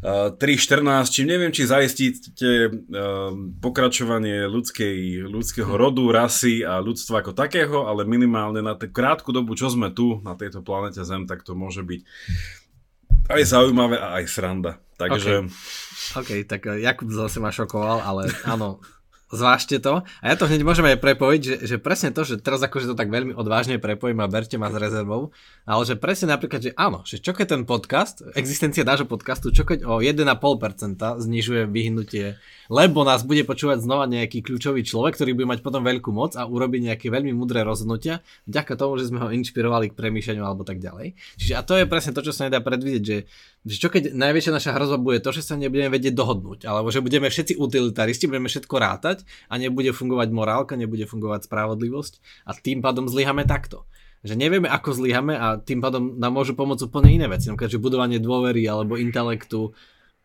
[0.00, 2.72] 3.14, čím neviem, či zaistíte
[3.60, 9.52] pokračovanie ľudskej, ľudského rodu, rasy a ľudstva ako takého, ale minimálne na tú krátku dobu,
[9.52, 12.00] čo sme tu na tejto planete Zem, tak to môže byť
[13.28, 14.80] aj zaujímavé a aj sranda.
[14.96, 15.52] Takže...
[16.16, 18.80] OK, tak Jakub zase ma šokoval, ale áno,
[19.30, 20.02] zvážte to.
[20.20, 22.98] A ja to hneď môžem aj prepojiť, že, že presne to, že teraz akože to
[22.98, 25.30] tak veľmi odvážne prepojím a berte ma s rezervou,
[25.64, 29.62] ale že presne napríklad, že áno, že čo keď ten podcast, existencia nášho podcastu, čo
[29.62, 32.36] keď o 1,5% znižuje vyhnutie
[32.70, 36.46] lebo nás bude počúvať znova nejaký kľúčový človek, ktorý bude mať potom veľkú moc a
[36.46, 40.78] urobi nejaké veľmi mudré rozhodnutia, vďaka tomu, že sme ho inšpirovali k premýšľaniu alebo tak
[40.78, 41.18] ďalej.
[41.34, 43.18] Čiže a to je presne to, čo sa nedá predvidieť, že,
[43.68, 47.04] že čo keď najväčšia naša hrozba bude to, že sa nebudeme vedieť dohodnúť, alebo že
[47.04, 52.80] budeme všetci utilitaristi, budeme všetko rátať a nebude fungovať morálka, nebude fungovať spravodlivosť a tým
[52.80, 53.84] pádom zlyhame takto.
[54.20, 57.80] Že nevieme, ako zlyhame a tým pádom nám môžu pomôcť úplne iné veci, napríklad, že
[57.80, 59.72] budovanie dôvery alebo intelektu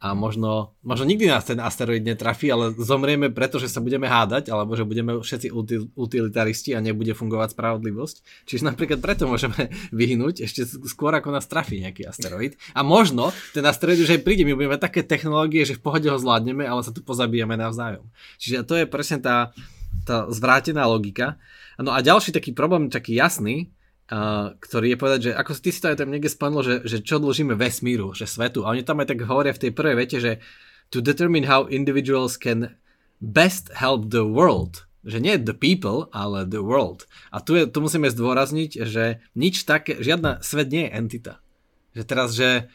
[0.06, 4.54] a možno, možno nikdy nás ten asteroid netrafí, ale zomrieme preto, že sa budeme hádať,
[4.54, 8.46] alebo že budeme všetci util, utilitaristi a nebude fungovať spravodlivosť.
[8.46, 9.74] Čiže napríklad preto môžeme
[10.06, 12.54] vyhnúť ešte skôr, ako nás trafí nejaký asteroid.
[12.78, 16.22] A možno ten asteroid už aj príde, my budeme také technológie, že v pohode ho
[16.22, 18.06] zvládneme, ale sa tu pozabíjame navzájom.
[18.38, 19.58] Čiže to je presne tá,
[20.06, 21.42] tá zvrátená logika.
[21.82, 23.74] No a ďalší taký problém, taký jasný,
[24.06, 27.02] Uh, ktorý je povedať, že ako ty si to aj tam niekde spadlo, že, že
[27.02, 28.62] čo dlžíme vesmíru, že svetu.
[28.62, 30.32] A oni tam aj tak hovoria v tej prvej vete, že
[30.94, 32.78] to determine how individuals can
[33.18, 34.86] best help the world.
[35.06, 37.10] Že nie the people, ale the world.
[37.34, 41.34] A tu, je, tu musíme zdôrazniť, že nič také, žiadna svet nie je entita.
[41.98, 42.70] Že teraz, že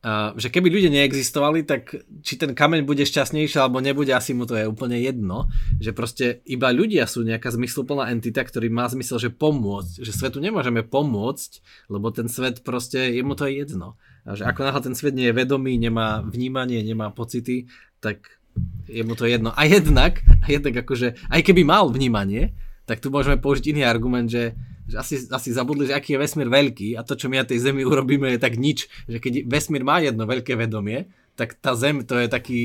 [0.00, 1.92] Uh, že keby ľudia neexistovali, tak
[2.24, 5.52] či ten kameň bude šťastnejší alebo nebude, asi mu to je úplne jedno.
[5.76, 10.00] Že proste iba ľudia sú nejaká zmysluplná entita, ktorý má zmysel, že pomôcť.
[10.00, 11.50] Že svetu nemôžeme pomôcť,
[11.92, 14.00] lebo ten svet proste, jemu to je jedno.
[14.24, 17.68] A že ako náhle ten svet nie je vedomý, nemá vnímanie, nemá pocity,
[18.00, 18.40] tak
[18.88, 19.52] je mu to jedno.
[19.52, 22.56] A jednak, a jednak akože, aj keby mal vnímanie,
[22.88, 24.56] tak tu môžeme použiť iný argument, že
[24.90, 27.62] že asi, asi zabudli, že aký je vesmír veľký a to, čo my na tej
[27.62, 28.90] Zemi urobíme, je tak nič.
[29.06, 31.06] Že keď vesmír má jedno veľké vedomie,
[31.38, 32.62] tak tá Zem to je taký,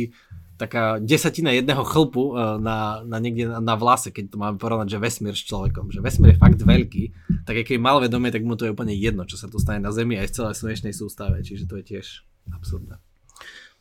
[0.58, 4.98] taká desatina jedného chlpu e, na, na niekde na, na vlase, keď to máme porovnať,
[4.98, 5.94] že vesmír s človekom.
[5.94, 7.04] Že vesmír je fakt veľký,
[7.46, 9.94] tak keď mal vedomie, tak mu to je úplne jedno, čo sa tu stane na
[9.94, 11.46] Zemi aj v celej slnečnej sústave.
[11.46, 12.98] Čiže to je tiež absurdné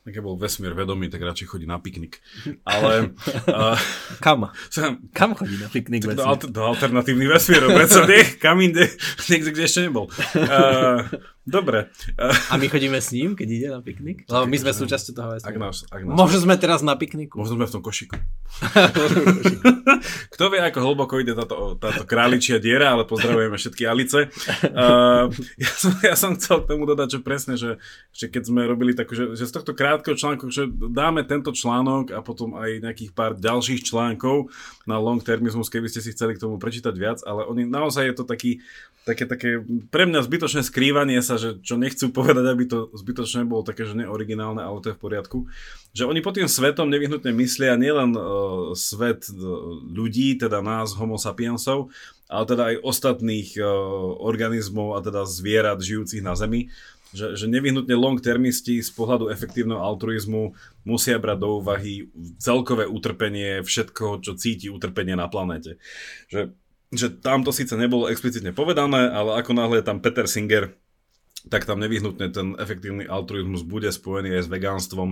[0.05, 2.21] keď bol vesmír vedomý, tak radšej chodí na piknik.
[2.64, 3.12] Ale...
[3.45, 3.79] Uh,
[4.19, 4.51] Kam?
[4.73, 8.88] Sam, Kam chodí na piknik do, alter, do alternatívnych vesmírov, predsa nie, kam inde,
[9.31, 10.09] niekde, kde ešte nebol.
[10.35, 11.07] Uh,
[11.44, 11.92] Dobre.
[12.48, 14.24] A my chodíme s ním, keď ide na piknik?
[14.33, 15.52] Lebo my sme súčasťou toho vesmíru.
[15.52, 16.16] Ak nás, ak nás...
[16.16, 17.37] Možno sme teraz na pikniku.
[17.37, 18.16] Možno sme v tom košiku.
[20.33, 24.20] Kto vie, ako hlboko ide táto, táto králičia diera, ale pozdravujeme všetky Alice.
[24.74, 25.30] Uh,
[25.61, 27.78] ja, som, ja som chcel k tomu dodať, že presne, že,
[28.11, 32.11] že keď sme robili takú, že, že z tohto krátkeho článku, že dáme tento článok
[32.11, 34.50] a potom aj nejakých pár ďalších článkov
[34.88, 38.14] na long termizmus, keby ste si chceli k tomu prečítať viac, ale oni naozaj je
[38.18, 38.64] to taký,
[39.07, 43.66] také, také pre mňa zbytočné skrývanie sa, že čo nechcú povedať, aby to zbytočné bolo
[43.66, 45.38] také, že neoriginálne, ale to je v poriadku.
[45.92, 49.37] Že oni pod tým svetom nevyhnutne myslia nielen uh, svet uh,
[49.85, 51.94] ľudí, teda nás, homo sapiensov,
[52.27, 53.66] ale teda aj ostatných uh,
[54.23, 56.73] organizmov a teda zvierat žijúcich na Zemi.
[57.14, 60.51] Že, že nevyhnutne long termisti z pohľadu efektívneho altruizmu
[60.83, 62.11] musia brať do úvahy
[62.42, 65.79] celkové utrpenie všetkoho, čo cíti utrpenie na planéte.
[66.27, 66.59] Že
[66.94, 70.79] že tam to síce nebolo explicitne povedané, ale ako náhle je tam Peter Singer,
[71.52, 75.11] tak tam nevyhnutne ten efektívny altruizmus bude spojený aj s vegánstvom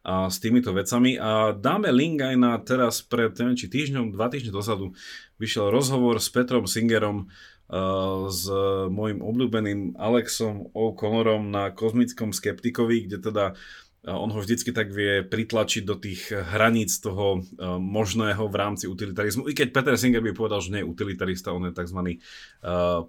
[0.00, 1.20] a s týmito vecami.
[1.20, 4.96] A dáme link aj na teraz pred, neviem, či týždňom, dva týždne dozadu
[5.36, 7.28] vyšiel rozhovor s Petrom Singerom,
[7.64, 8.44] Uh, s
[8.92, 13.56] mojim obľúbeným Alexom O'Connorom na Kozmickom skeptikovi, kde teda
[14.04, 17.40] on ho vždycky tak vie pritlačiť do tých hraníc toho
[17.80, 19.48] možného v rámci utilitarizmu.
[19.48, 22.20] I keď Peter Singer by povedal, že nie je utilitarista, on je tzv.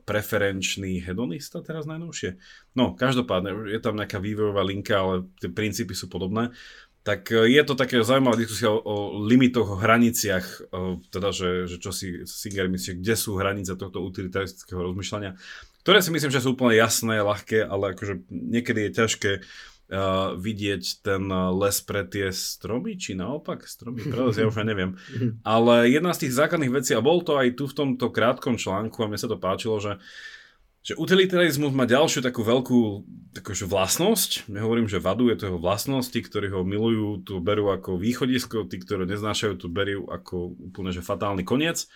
[0.08, 2.40] preferenčný hedonista teraz najnovšie.
[2.80, 6.56] No, každopádne, je tam nejaká vývojová linka, ale tie princípy sú podobné
[7.06, 11.70] tak e, je to také zaujímavá diskusia o, o limitoch, o hraniciach, o, teda, že,
[11.70, 15.38] že čo si Singer myslí, kde sú hranice tohto utilitaristického rozmýšľania,
[15.86, 19.75] ktoré si myslím, že sú úplne jasné, ľahké, ale akože niekedy je ťažké uh,
[20.36, 24.92] vidieť ten les pre tie stromy, či naopak stromy, pravda, ja už aj neviem.
[25.46, 28.98] Ale jedna z tých základných vecí, a bol to aj tu v tomto krátkom článku,
[29.04, 30.34] a mne sa to páčilo, že uh,
[30.86, 32.80] že utilitarizmus má ďalšiu takú veľkú
[33.34, 37.74] takúže vlastnosť, nehovorím, že vadu, je to jeho vlastnosť, tí, ktorí ho milujú, to berú
[37.74, 41.90] ako východisko, tí, ktorí neznášajú, to berú ako úplne že fatálny koniec.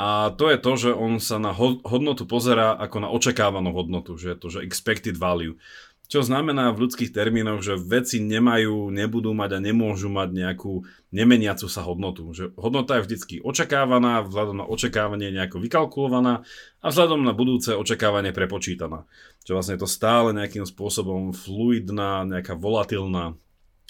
[0.00, 1.52] A to je to, že on sa na
[1.84, 5.60] hodnotu pozerá ako na očakávanú hodnotu, že je to, že expected value.
[6.04, 11.64] Čo znamená v ľudských termínoch, že veci nemajú, nebudú mať a nemôžu mať nejakú nemeniacu
[11.64, 12.28] sa hodnotu.
[12.36, 16.44] Že hodnota je vždy očakávaná, vzhľadom na očakávanie nejako vykalkulovaná
[16.84, 19.08] a vzhľadom na budúce očakávanie prepočítaná.
[19.48, 23.40] Čo vlastne je to stále nejakým spôsobom fluidná, nejaká volatilná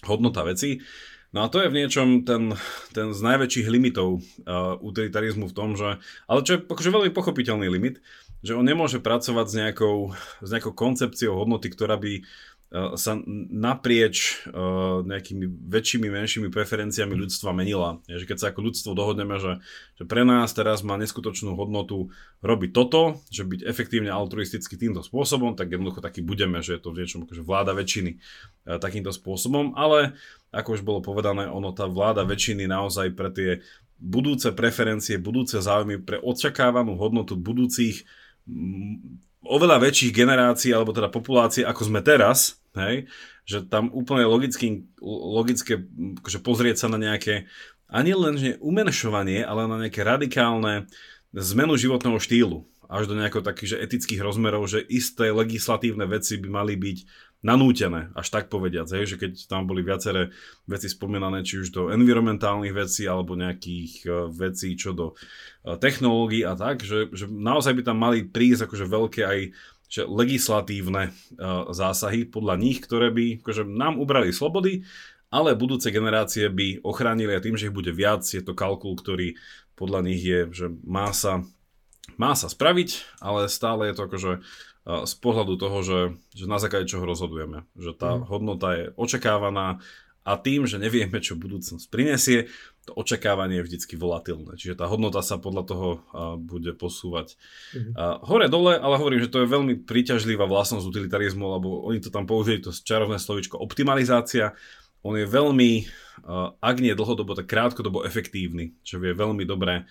[0.07, 0.87] hodnota veci.
[1.35, 2.55] No a to je v niečom ten,
[2.95, 5.99] ten z najväčších limitov uh, utilitarizmu v tom, že,
[6.31, 7.99] ale čo je akože veľmi pochopiteľný limit,
[8.45, 9.97] že on nemôže pracovať s nejakou,
[10.45, 12.23] s nejakou koncepciou hodnoty, ktorá by e,
[13.01, 13.17] sa
[13.55, 18.05] naprieč uh, nejakými väčšími, menšími preferenciami ľudstva menila.
[18.05, 19.65] Že keď sa ako ľudstvo dohodneme, že,
[19.97, 22.13] že pre nás teraz má neskutočnú hodnotu
[22.45, 26.93] robiť toto, že byť efektívne altruisticky týmto spôsobom, tak jednoducho taký budeme, že je to
[26.93, 30.19] v niečom akože vláda väčšiny uh, takýmto spôsobom, ale
[30.53, 33.51] ako už bolo povedané, ono tá vláda väčšiny naozaj pre tie
[34.05, 38.05] budúce preferencie, budúce záujmy, pre očakávanú hodnotu budúcich
[39.45, 43.09] oveľa väčších generácií, alebo teda populácie, ako sme teraz, hej,
[43.45, 45.85] že tam úplne logicky, logické
[46.25, 47.49] akože pozrieť sa na nejaké,
[47.89, 50.89] ani len že umenšovanie, ale na nejaké radikálne
[51.37, 52.65] zmenu životného štýlu.
[52.85, 56.99] Až do nejakého takých že etických rozmerov, že isté legislatívne veci by mali byť
[57.45, 60.33] nanútené, až tak povediac, hej, že keď tam boli viaceré
[60.65, 66.43] veci spomínané, či už do environmentálnych vecí, alebo nejakých uh, vecí, čo do uh, technológií
[66.49, 69.41] a tak, že, že naozaj by tam mali prísť akože veľké aj
[69.85, 74.83] že legislatívne uh, zásahy podľa nich, ktoré by akože nám ubrali slobody,
[75.29, 79.37] ale budúce generácie by ochránili a tým, že ich bude viac, je to kalkul, ktorý
[79.77, 81.45] podľa nich je, že má sa,
[82.17, 84.33] má sa spraviť, ale stále je to akože
[84.85, 86.01] z pohľadu toho, že,
[86.37, 87.65] že na základe čoho rozhodujeme.
[87.73, 88.23] Že tá mm.
[88.29, 89.81] hodnota je očakávaná
[90.25, 92.49] a tým, že nevieme, čo budúcnosť prinesie,
[92.85, 94.57] to očakávanie je vždycky volatilné.
[94.57, 96.01] Čiže tá hodnota sa podľa toho uh,
[96.37, 97.37] bude posúvať
[97.73, 97.93] mm.
[97.97, 102.29] uh, hore-dole, ale hovorím, že to je veľmi príťažlivá vlastnosť utilitarizmu, lebo oni to tam
[102.29, 104.53] použili, to čarovné slovičko optimalizácia.
[105.05, 105.71] On je veľmi,
[106.25, 109.89] uh, ak nie dlhodobo, tak krátkodobo efektívny, čo vie veľmi dobre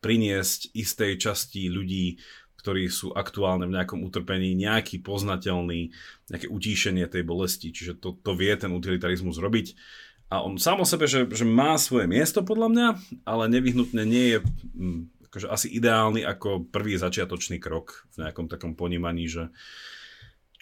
[0.00, 2.16] priniesť istej časti ľudí
[2.62, 5.90] ktorí sú aktuálne v nejakom utrpení, nejaký poznateľný,
[6.30, 7.74] nejaké utíšenie tej bolesti.
[7.74, 9.74] Čiže to, to vie ten utilitarizmus robiť.
[10.30, 12.88] A on sám o sebe, že, že má svoje miesto podľa mňa,
[13.26, 14.38] ale nevyhnutne nie je
[14.72, 19.50] hm, akože asi ideálny ako prvý začiatočný krok v nejakom takom ponímaní, že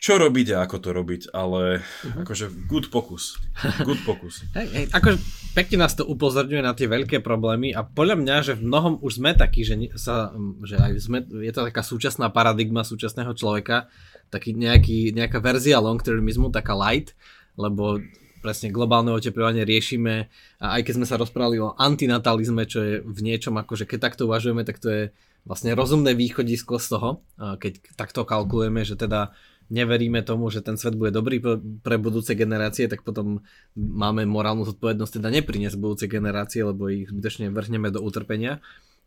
[0.01, 2.25] čo robiť a ako to robiť, ale uh-huh.
[2.25, 3.37] akože good pokus.
[3.85, 4.41] Good pokus.
[4.57, 5.21] hej, hej, akože
[5.53, 9.21] pekne nás to upozorňuje na tie veľké problémy a podľa mňa, že v mnohom už
[9.21, 10.33] sme takí, že, sa,
[10.65, 13.93] že aj sme, je to taká súčasná paradigma súčasného človeka,
[14.33, 17.13] taký nejaký, nejaká verzia long-termizmu, taká light,
[17.61, 18.01] lebo
[18.41, 20.33] presne globálne oteplovanie riešime
[20.65, 24.01] a aj keď sme sa rozprávali o antinatalizme, čo je v niečom ako, že keď
[24.01, 25.03] takto uvažujeme, tak to je
[25.45, 29.37] vlastne rozumné východisko z toho, keď takto kalkulujeme, že teda
[29.71, 31.39] neveríme tomu, že ten svet bude dobrý
[31.81, 33.41] pre budúce generácie, tak potom
[33.79, 38.59] máme morálnu zodpovednosť teda nepriniesť budúce generácie, lebo ich zbytočne vrhneme do utrpenia.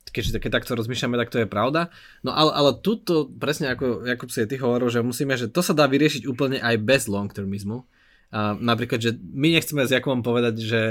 [0.03, 1.91] Keďže také takto rozmýšľame, tak to je pravda.
[2.23, 5.75] No ale, ale tuto, presne ako Jakub si ty hovoril, že musíme, že to sa
[5.75, 7.83] dá vyriešiť úplne aj bez long-termizmu.
[8.33, 10.81] A napríklad, že my nechceme s Jakubom povedať, že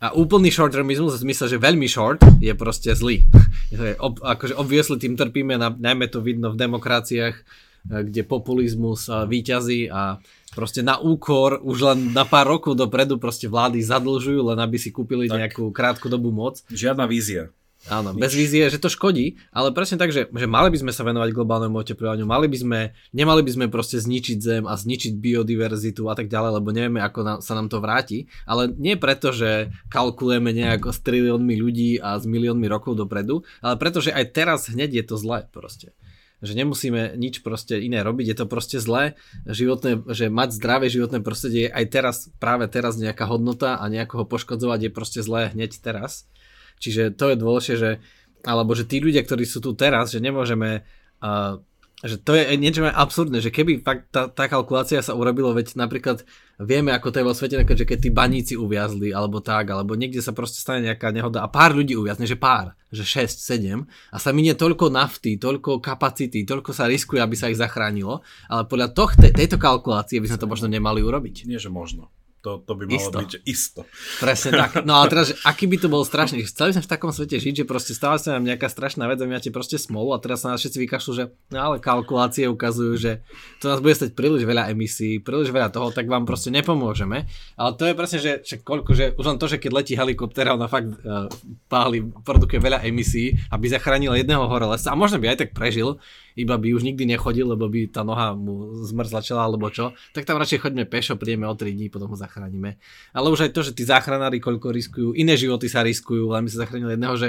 [0.00, 3.28] a úplný short-termizmus v zmysle, že veľmi short je proste zlý.
[3.72, 7.36] je ob, akože obviously tým trpíme, na, najmä to vidno v demokraciách,
[7.86, 10.20] kde populizmus e, výťazí a
[10.52, 14.90] proste na úkor už len na pár rokov dopredu proste vlády zadlžujú, len aby si
[14.90, 15.38] kúpili tak.
[15.40, 16.62] nejakú krátkodobú moc.
[16.68, 17.54] Žiadna vízia.
[17.88, 18.20] Áno, Nič.
[18.20, 21.32] bez vízie, že to škodí, ale presne tak, že, že mali by sme sa venovať
[21.32, 22.80] globálnemu oteplovaniu, mali by sme,
[23.16, 27.20] nemali by sme proste zničiť zem a zničiť biodiverzitu a tak ďalej, lebo nevieme, ako
[27.24, 32.20] na, sa nám to vráti, ale nie preto, že kalkulujeme nejako s triliónmi ľudí a
[32.20, 35.96] s miliónmi rokov dopredu, ale preto, že aj teraz hneď je to zlé proste.
[36.40, 41.20] Že nemusíme nič proste iné robiť, je to proste zlé, životné, že mať zdravé životné
[41.20, 45.76] prostredie je aj teraz, práve teraz nejaká hodnota a nejakoho poškodzovať je proste zlé hneď
[45.80, 46.24] teraz.
[46.80, 47.90] Čiže to je dôležité, že
[48.40, 50.80] alebo že tí ľudia, ktorí sú tu teraz, že nemôžeme
[51.20, 51.60] uh,
[52.00, 56.24] že to je niečo absurdné, že keby fakt tá, tá kalkulácia sa urobilo, veď napríklad
[56.56, 60.24] vieme, ako to je vo svete, že keď tí baníci uviazli, alebo tak, alebo niekde
[60.24, 64.16] sa proste stane nejaká nehoda a pár ľudí uviazne, že pár, že 6, 7 a
[64.16, 68.96] sa minie toľko nafty, toľko kapacity, toľko sa riskuje, aby sa ich zachránilo, ale podľa
[68.96, 71.44] tohto, tejto kalkulácie by sme to možno nemali urobiť.
[71.44, 72.08] Nie, že možno.
[72.40, 73.18] To, to by malo isto.
[73.20, 73.80] byť isto.
[74.16, 74.70] Presne tak.
[74.88, 76.40] No ale teraz, že aký by to bol strašný.
[76.48, 79.28] Chceli sme v takom svete žiť, že proste stáva sa nám nejaká strašná vec a
[79.28, 83.12] máte proste smolu a teraz sa nás všetci vykašľú, že no ale kalkulácie ukazujú, že
[83.60, 87.28] to nás bude stať príliš veľa emisí, príliš veľa toho, tak vám proste nepomôžeme.
[87.60, 90.48] Ale to je presne, že, že koľko, že už len to, že keď letí helikopter
[90.48, 91.28] a ona fakt uh,
[91.68, 96.00] páli, produkuje veľa emisí, aby zachránil jedného horolesa a možno by aj tak prežil,
[96.36, 100.38] iba by už nikdy nechodil, lebo by tá noha mu zmrzlačila alebo čo, tak tam
[100.38, 102.78] radšej choďme pešo, prídeme o 3 dní, potom ho zachránime.
[103.10, 106.50] Ale už aj to, že tí záchranári koľko riskujú, iné životy sa riskujú, ale my
[106.50, 107.28] sa zachránili jedného, že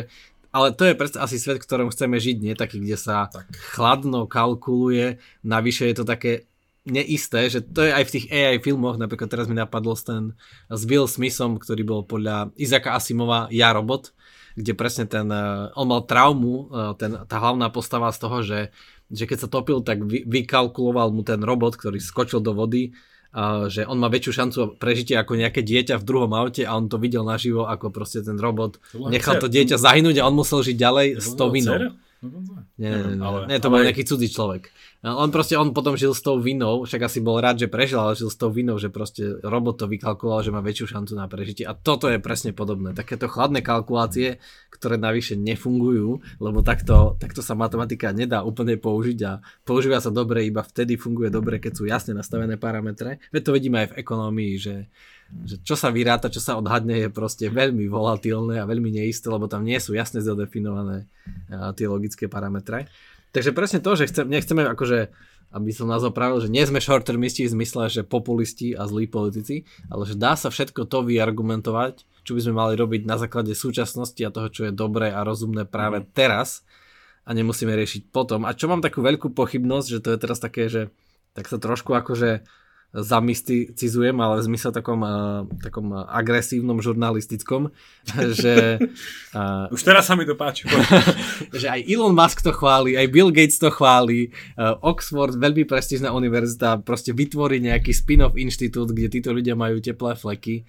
[0.52, 3.48] ale to je predsa asi svet, v ktorom chceme žiť, nie taký, kde sa tak.
[3.56, 5.16] chladno kalkuluje,
[5.48, 6.52] navyše je to také
[6.84, 10.36] neisté, že to je aj v tých AI filmoch, napríklad teraz mi napadlo ten
[10.68, 14.12] s Will Smithom, ktorý bol podľa Izaka Asimova Ja robot,
[14.56, 18.60] kde presne ten, uh, on mal traumu, uh, ten, tá hlavná postava z toho, že,
[19.12, 22.96] že keď sa topil, tak vy, vykalkuloval mu ten robot, ktorý skočil do vody,
[23.72, 27.00] že on má väčšiu šancu prežitie ako nejaké dieťa v druhom aute a on to
[27.00, 31.08] videl naživo, ako proste ten robot nechal to dieťa zahynúť a on musel žiť ďalej
[31.16, 31.96] s tou vinou.
[32.76, 34.70] Nie, nie, nie, ale, nie, to bol nejaký cudzí človek.
[35.02, 38.14] On proste, on potom žil s tou vinou, však asi bol rád, že prežil, ale
[38.14, 41.66] žil s tou vinou, že proste robot to vykalkuloval, že má väčšiu šancu na prežitie.
[41.66, 42.94] A toto je presne podobné.
[42.94, 44.38] Takéto chladné kalkulácie,
[44.70, 50.46] ktoré navyše nefungujú, lebo takto, takto sa matematika nedá úplne použiť a používa sa dobre,
[50.46, 53.18] iba vtedy funguje dobre, keď sú jasne nastavené parametre.
[53.34, 54.76] Veď to vidíme aj v ekonomii, že
[55.48, 59.48] že čo sa vyráta, čo sa odhadne je proste veľmi volatilné a veľmi neisté, lebo
[59.48, 61.08] tam nie sú jasne zadefinované
[61.80, 62.92] tie logické parametre.
[63.32, 65.12] Takže presne to, že chcem, nechceme akože,
[65.56, 69.64] aby som nás opravil, že nie sme short-termisti v zmysle, že populisti a zlí politici,
[69.88, 74.20] ale že dá sa všetko to vyargumentovať, čo by sme mali robiť na základe súčasnosti
[74.24, 76.06] a toho, čo je dobré a rozumné práve mm.
[76.12, 76.68] teraz
[77.24, 78.44] a nemusíme riešiť potom.
[78.44, 80.92] A čo mám takú veľkú pochybnosť, že to je teraz také, že
[81.32, 82.44] tak sa trošku akože
[82.92, 87.72] zamysticizujem, ale v zmysle takom, uh, takom agresívnom žurnalistickom,
[88.40, 88.84] že...
[89.32, 90.68] Uh, Už teraz sa mi to páči.
[91.62, 96.12] že aj Elon Musk to chváli, aj Bill Gates to chváli, uh, Oxford, veľmi prestížna
[96.12, 100.68] univerzita, proste vytvorí nejaký spin-off inštitút, kde títo ľudia majú teplé fleky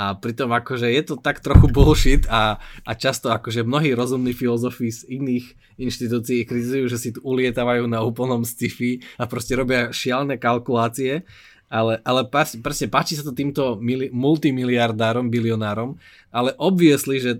[0.00, 4.88] a pritom akože je to tak trochu bullshit a, a často akože mnohí rozumní filozofi
[4.88, 5.46] z iných
[5.82, 11.26] inštitúcií kritizujú, že si tu ulietávajú na úplnom sci-fi a proste robia šialné kalkulácie
[11.70, 15.94] ale, ale pas, presne páči sa to týmto mili, multimiliardárom, bilionárom,
[16.34, 17.32] ale obviesli, že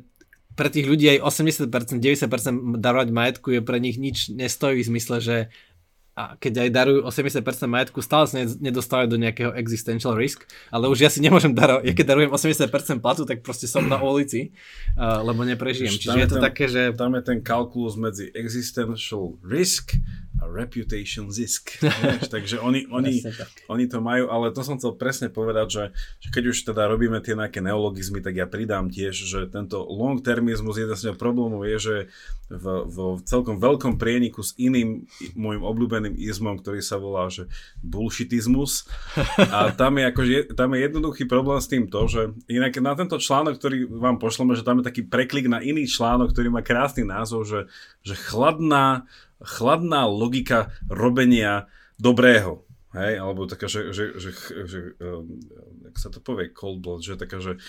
[0.54, 1.26] pre tých ľudí aj
[1.66, 5.36] 80%, 90% darovať majetku je pre nich nič nestojí v zmysle, že
[6.20, 7.40] a keď aj darujú 80%
[7.70, 11.92] majetku, stále sa nedostávajú do nejakého existential risk, ale už ja si nemôžem darovať, ja
[11.96, 14.52] keď darujem 80% platu, tak proste som na ulici,
[15.00, 15.96] uh, lebo neprežijem.
[15.96, 16.92] Čiže je to ten, také, že...
[16.92, 19.96] Tam je ten kalkulus medzi existential risk
[20.48, 21.76] reputation zisk.
[22.34, 23.20] Takže oni, oni,
[23.68, 25.84] oni to majú, ale to som chcel presne povedať, že,
[26.24, 30.80] že keď už teda robíme tie nejaké neologizmy, tak ja pridám tiež, že tento long-termizmus
[30.80, 31.96] jeden z problémov je, že
[32.50, 35.06] v, v celkom veľkom prieniku s iným
[35.38, 37.46] môjim obľúbeným izmom, ktorý sa volá, že
[37.84, 38.90] bullshitizmus.
[39.38, 43.22] A tam je, akože, tam je jednoduchý problém s tým to, že inak na tento
[43.22, 47.06] článok, ktorý vám pošleme, že tam je taký preklik na iný článok, ktorý má krásny
[47.06, 47.60] názov, že,
[48.02, 49.06] že chladná
[49.44, 52.64] chladná logika robenia dobrého.
[52.90, 54.34] Hej, alebo taká, že, že, že,
[54.66, 55.38] že um,
[55.86, 57.62] jak sa to povie, cold blood, že taká, že,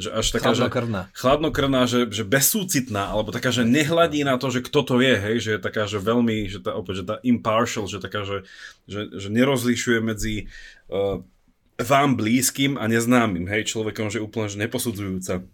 [0.00, 1.12] že až taká, chladnokrvná.
[1.12, 5.12] že chladnokrvná, že, že bezsúcitná, alebo taká, že nehladí na to, že kto to je,
[5.12, 8.48] hej, že je taká, že veľmi, že tá, opäť, že tá impartial, že taká, že,
[8.88, 10.48] že, že nerozlišuje medzi
[10.88, 11.20] uh,
[11.76, 15.44] vám blízkym a neznámym, hej, človekom, že úplne, že neposudzujúca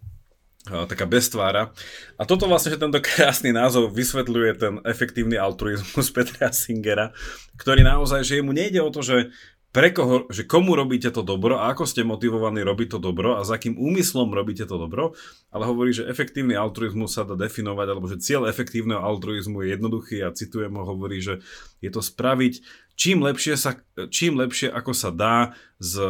[0.67, 1.71] taká bestvára.
[2.19, 7.15] A toto vlastne, že tento krásny názov vysvetľuje ten efektívny altruizmus Petra Singera,
[7.55, 9.31] ktorý naozaj, že mu nejde o to, že
[9.69, 13.45] pre koho, že komu robíte to dobro a ako ste motivovaní robiť to dobro a
[13.45, 15.13] za akým úmyslom robíte to dobro,
[15.53, 20.25] ale hovorí, že efektívny altruizmus sa dá definovať, alebo že cieľ efektívneho altruizmu je jednoduchý
[20.25, 21.45] a citujem ho, hovorí, že
[21.85, 22.65] je to spraviť
[22.97, 23.77] čím lepšie, sa,
[24.09, 26.01] čím lepšie ako sa dá s,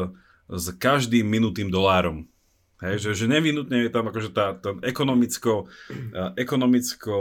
[0.48, 2.32] s každým minutým dolárom.
[2.80, 5.68] Hej, že, že nevinutne je tam akože tá, tá ekonomicko,
[6.40, 7.16] ekonomicko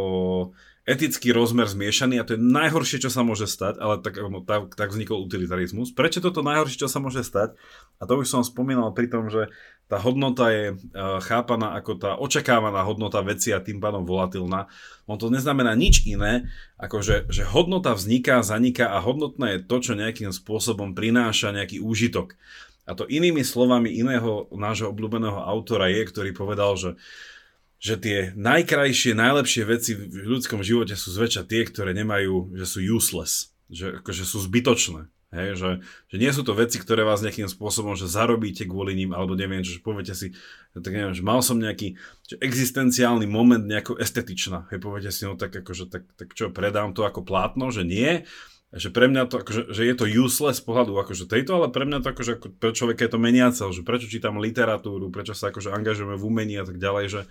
[0.89, 4.17] etický rozmer zmiešaný a to je najhoršie, čo sa môže stať, ale tak,
[4.49, 5.93] tak, tak vznikol utilitarizmus.
[5.93, 7.61] Prečo toto najhoršie, čo sa môže stať?
[8.01, 9.53] A to už som spomínal pri tom, že
[9.85, 14.73] tá hodnota je uh, chápaná ako tá očakávaná hodnota veci a tým pádom volatilná.
[15.05, 16.49] On to neznamená nič iné,
[16.81, 21.85] ako že, že hodnota vzniká, zaniká a hodnotné je to, čo nejakým spôsobom prináša nejaký
[21.85, 22.33] úžitok.
[22.89, 26.97] A to inými slovami iného nášho obľúbeného autora je, ktorý povedal, že
[27.79, 32.83] že tie najkrajšie, najlepšie veci v ľudskom živote sú zväčša tie, ktoré nemajú, že sú
[32.83, 35.07] useless, že, akože sú zbytočné.
[35.29, 35.71] Hej, že,
[36.09, 39.61] že nie sú to veci, ktoré vás nejakým spôsobom, že zarobíte kvôli ním, alebo neviem,
[39.61, 40.33] že poviete si,
[40.73, 44.73] tak neviem, že mal som nejaký že existenciálny moment nejako estetičná.
[44.73, 48.25] Hej, poviete si, no tak akože, tak, tak čo, predám to ako plátno, že nie,
[48.69, 52.05] že pre mňa to, akože, že je to useless pohľadu akože tejto, ale pre mňa
[52.05, 55.73] to akože, ako, pre človeka je to meniace, že prečo čítam literatúru, prečo sa akože
[55.73, 57.23] angažujeme v umení a tak ďalej, že,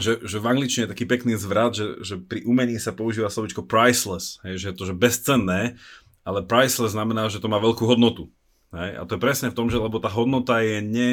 [0.00, 3.68] že, že v angličtine je taký pekný zvrat, že, že pri umení sa používa slovičko
[3.68, 5.76] priceless, hej, že je to že bezcenné,
[6.24, 8.32] ale priceless znamená, že to má veľkú hodnotu.
[8.72, 11.10] Hej, a to je presne v tom, že lebo tá hodnota je ne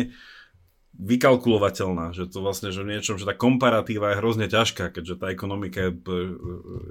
[0.99, 5.31] vykalkulovateľná, že to vlastne, že v niečom, že tá komparatíva je hrozne ťažká, keďže tá
[5.31, 5.91] ekonomika je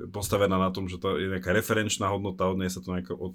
[0.08, 3.34] postavená na tom, že to je nejaká referenčná hodnota, od nej sa to nejako od,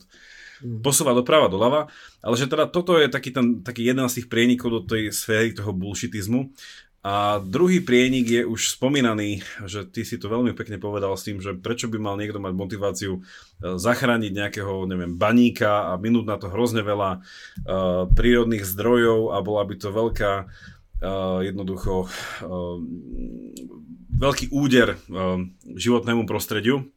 [0.65, 0.81] mm.
[0.81, 1.93] posúva doprava, doľava,
[2.25, 5.53] ale že teda toto je taký, ten, taký jeden z tých prienikov do tej sféry
[5.53, 6.49] toho bullshitizmu,
[7.05, 11.37] a druhý prienik je už spomínaný, že ty si to veľmi pekne povedal s tým,
[11.37, 16.41] že prečo by mal niekto mať motiváciu e, zachrániť nejakého, neviem, baníka a minúť na
[16.41, 22.81] to hrozne veľa uh, prírodných zdrojov a bola by to veľká, uh, jednoducho, uh,
[24.09, 25.45] veľký úder uh,
[25.77, 26.89] životnému prostrediu,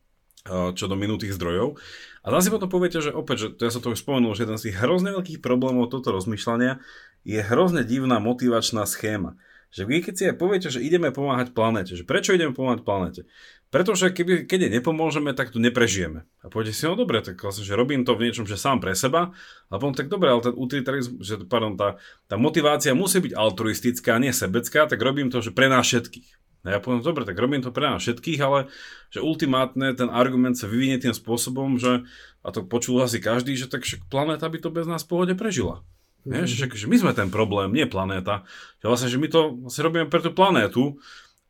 [0.48, 1.76] uh, čo do minutých zdrojov.
[2.24, 4.56] A zase potom poviete, že opäť, že to ja som to už spomenul, že jeden
[4.56, 6.80] z tých hrozne veľkých problémov toto rozmýšľania
[7.28, 9.36] je hrozne divná motivačná schéma.
[9.68, 13.22] Že vy keď si aj poviete, že ideme pomáhať planete, že prečo ideme pomáhať planete?
[13.68, 16.24] Pretože keby, keď jej nepomôžeme, tak tu neprežijeme.
[16.40, 18.96] A poviete si, no dobre, tak vlastne, že robím to v niečom, že sám pre
[18.96, 19.36] seba,
[19.68, 22.00] a potom tak dobre, ale ten utilitarizmus, že, pardon, tá,
[22.32, 26.28] tá motivácia musí byť altruistická, nie sebecká, tak robím to, že pre nás všetkých.
[26.64, 28.72] A ja poviem, dobre, tak robím to pre nás všetkých, ale
[29.12, 32.08] že ultimátne ten argument sa vyvinie tým spôsobom, že,
[32.40, 35.34] a to počul asi každý, že tak však planéta by to bez nás v pohode
[35.36, 35.84] prežila.
[36.28, 36.44] Nie?
[36.44, 38.44] Že, že my sme ten problém, nie planéta.
[38.84, 41.00] Že vlastne, že my to vlastne robíme pre tú planétu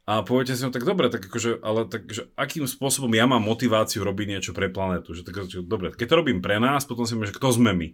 [0.09, 3.45] a poviete si, no tak dobre, tak akože, ale tak, že akým spôsobom ja mám
[3.45, 5.13] motiváciu robiť niečo pre planétu.
[5.13, 7.77] Že, tak, že, dobre, keď to robím pre nás, potom si myslím, že kto sme
[7.77, 7.89] my.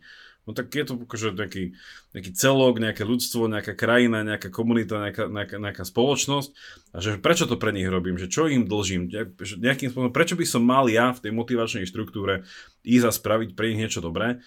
[0.45, 1.73] No tak je to akože nejaký,
[2.13, 6.49] nejaký celok, nejaké ľudstvo, nejaká krajina, nejaká komunita, nejaká, nejaká, nejaká spoločnosť.
[6.93, 9.09] A že prečo to pre nich robím, že čo im dlžím,
[9.41, 12.45] nejakým spôsobom, prečo by som mal ja v tej motivačnej štruktúre
[12.85, 14.45] ísť a spraviť pre nich niečo dobré.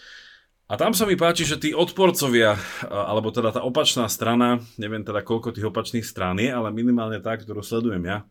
[0.67, 2.59] A tam sa mi páči, že tí odporcovia,
[2.91, 7.39] alebo teda tá opačná strana, neviem teda koľko tých opačných strán je, ale minimálne tá,
[7.39, 8.27] ktorú sledujem ja,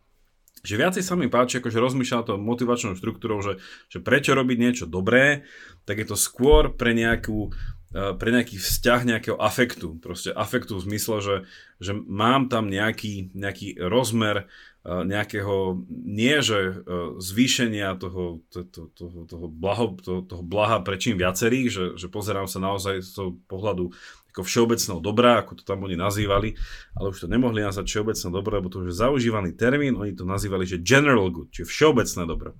[0.60, 3.56] že viacej sa mi páči, akože rozmýšľa to motivačnou štruktúrou, že,
[3.88, 5.48] že prečo robiť niečo dobré,
[5.88, 7.56] tak je to skôr pre nejakú
[7.96, 9.96] pre nejaký vzťah nejakého afektu.
[10.02, 11.36] Proste afektu v zmysle, že,
[11.80, 14.50] že mám tam nejaký, nejaký rozmer
[14.86, 16.74] nejakého, nie že e,
[17.18, 22.46] zvýšenia toho, toho, toho, toho, blaho, toho, toho blaha pre čím viacerých, že, že pozerám
[22.46, 23.90] sa naozaj z toho pohľadu
[24.30, 26.54] ako všeobecného dobra, ako to tam oni nazývali,
[26.92, 30.28] ale už to nemohli nazvať všeobecné dobro, lebo to už je zaužívaný termín, oni to
[30.28, 32.52] nazývali, že general good, čiže všeobecné dobro.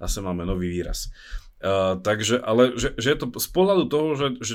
[0.00, 1.12] Zase máme nový výraz.
[1.60, 4.54] Uh, takže, ale že, že je to z pohľadu toho, že, že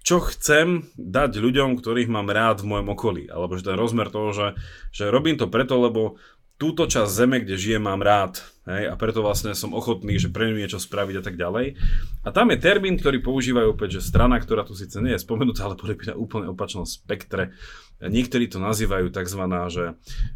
[0.00, 3.28] čo chcem dať ľuďom, ktorých mám rád v mojom okolí.
[3.28, 4.56] Alebo že ten rozmer toho, že,
[4.88, 6.16] že robím to preto, lebo
[6.58, 8.42] túto časť zeme, kde žijem, mám rád.
[8.68, 11.80] Hej, a preto vlastne som ochotný, že pre niečo spraviť a tak ďalej.
[12.26, 15.64] A tam je termín, ktorý používajú opäť, že strana, ktorá tu síce nie je spomenutá,
[15.64, 17.56] ale podľa na úplne opačnom spektre.
[18.04, 19.42] Niektorí to nazývajú tzv.
[19.72, 19.84] že,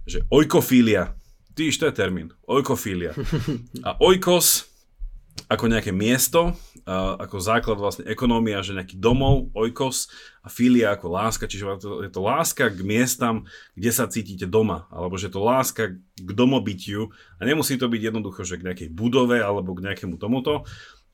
[0.09, 1.13] že oikofília.
[1.53, 2.33] Týž to je termín.
[2.49, 3.13] Oikofília.
[3.87, 4.72] A oikos
[5.49, 6.57] ako nejaké miesto,
[7.21, 10.09] ako základ vlastne ekonómia, že nejaký domov, oikos
[10.43, 13.45] a filia ako láska, čiže je to láska k miestam,
[13.77, 17.13] kde sa cítite doma, alebo že je to láska k domobytiu.
[17.39, 20.65] A nemusí to byť jednoducho, že k nejakej budove alebo k nejakému tomuto,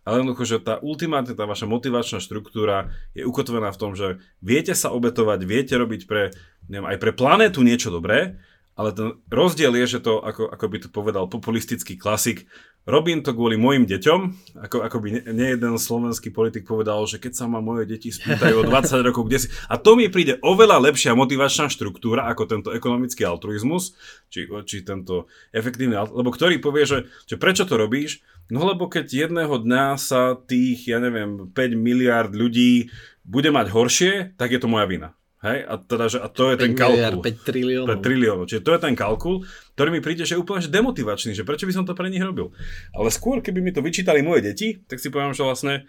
[0.08, 4.72] ale jednoducho, že tá ultimátne, tá vaša motivačná štruktúra je ukotvená v tom, že viete
[4.72, 6.32] sa obetovať, viete robiť pre,
[6.64, 8.40] neviem, aj pre planétu niečo dobré,
[8.78, 12.46] ale ten rozdiel je, že to, ako, ako by to povedal populistický klasik,
[12.86, 14.20] robím to kvôli mojim deťom,
[14.62, 18.68] ako, ako by nejeden slovenský politik povedal, že keď sa ma moje deti spýtajú o
[18.70, 19.46] 20 rokov, kde si...
[19.66, 23.98] A to mi príde oveľa lepšia motivačná štruktúra ako tento ekonomický altruizmus,
[24.30, 28.22] či, či tento efektívny, lebo ktorý povie, že, že prečo to robíš?
[28.46, 32.94] No lebo keď jedného dňa sa tých, ja neviem, 5 miliard ľudí
[33.26, 35.17] bude mať horšie, tak je to moja vina.
[35.38, 35.58] Hej?
[35.70, 37.22] A, teda, že, a to je ten kalkul.
[37.22, 38.02] 5 triliónov.
[38.02, 38.44] 5 triliónov.
[38.50, 39.46] Čiže to je ten kalkul,
[39.78, 42.22] ktorý mi príde, že je úplne že demotivačný, že prečo by som to pre nich
[42.22, 42.50] robil.
[42.90, 45.86] Ale skôr, keby mi to vyčítali moje deti, tak si poviem, že vlastne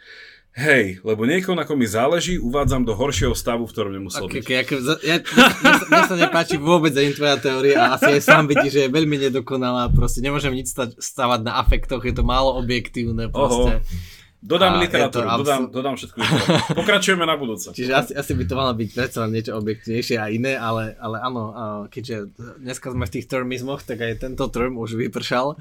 [0.49, 4.41] Hej, lebo niekoho, na kom mi záleží, uvádzam do horšieho stavu, v ktorom nemusel okay,
[4.41, 4.45] byť.
[4.49, 4.73] Okay, ako,
[5.05, 8.73] ja, mne, sa, mne sa nepáči vôbec ani tvoja teória a asi aj sám vidíš,
[8.73, 9.93] že je veľmi nedokonalá.
[9.93, 13.29] Proste nemôžem nič stavať na afektoch, je to málo objektívne.
[13.29, 13.77] Proste.
[13.77, 14.17] Oho.
[14.39, 16.17] Dodám a literatúru, abs- dodám, dodám všetko.
[16.79, 17.75] Pokračujeme na budúce.
[17.75, 21.43] Čiže asi, asi by to malo byť predsa niečo objektívnejšie a iné, ale, ale áno,
[21.91, 22.31] keďže
[22.63, 25.59] dneska sme v tých termizmoch, tak aj tento term už vypršal.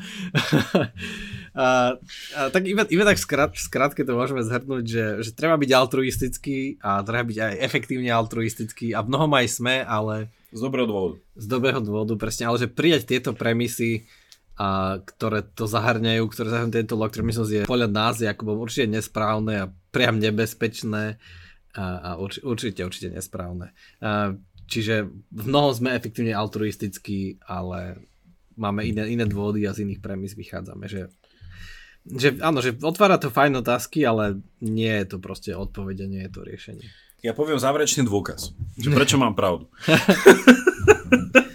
[1.59, 5.71] a, a, tak iba, iba tak skrát, skrátke to môžeme zhrnúť, že, že treba byť
[5.75, 10.31] altruistický a treba byť aj efektívne altruistický a v mnohom aj sme, ale...
[10.55, 11.15] Z dobrého dôvodu.
[11.35, 14.07] Z dobrého dôvodu, presne, ale že prijať tieto premisy
[14.59, 19.71] a ktoré to zahrňajú, ktoré zahrňajú tento termismus je podľa nás ako určite nesprávne a
[19.95, 21.15] priam nebezpečné
[21.79, 23.71] a, a urč, určite, určite nesprávne.
[24.03, 24.35] A,
[24.67, 28.03] čiže v mnohom sme efektívne altruistickí, ale
[28.59, 31.07] máme iné, iné dôvody a z iných premis vychádzame, že
[32.09, 36.33] že áno, že otvára to fajn otázky, ale nie je to proste odpovede, nie je
[36.33, 36.89] to riešenie.
[37.21, 39.69] Ja poviem záverečný dôkaz, že prečo mám pravdu.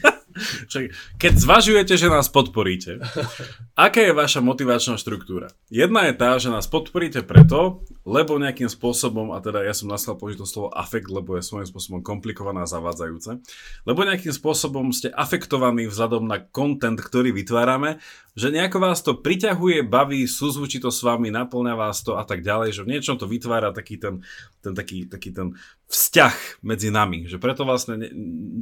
[1.22, 2.98] Keď zvažujete, že nás podporíte,
[3.86, 5.54] aká je vaša motivačná štruktúra?
[5.70, 10.18] Jedna je tá, že nás podporíte preto, lebo nejakým spôsobom, a teda ja som naskal
[10.18, 13.40] použiť to slovo afekt, lebo je svojím spôsobom komplikované a zavádzajúce,
[13.88, 18.02] lebo nejakým spôsobom ste afektovaní vzhľadom na content, ktorý vytvárame,
[18.34, 22.42] že nejako vás to priťahuje, baví, súzvučí to s vami, naplňa vás to a tak
[22.42, 24.26] ďalej, že v niečom to vytvára taký ten,
[24.66, 25.54] ten, taký, taký ten
[25.88, 28.02] vzťah medzi nami, že preto vlastne,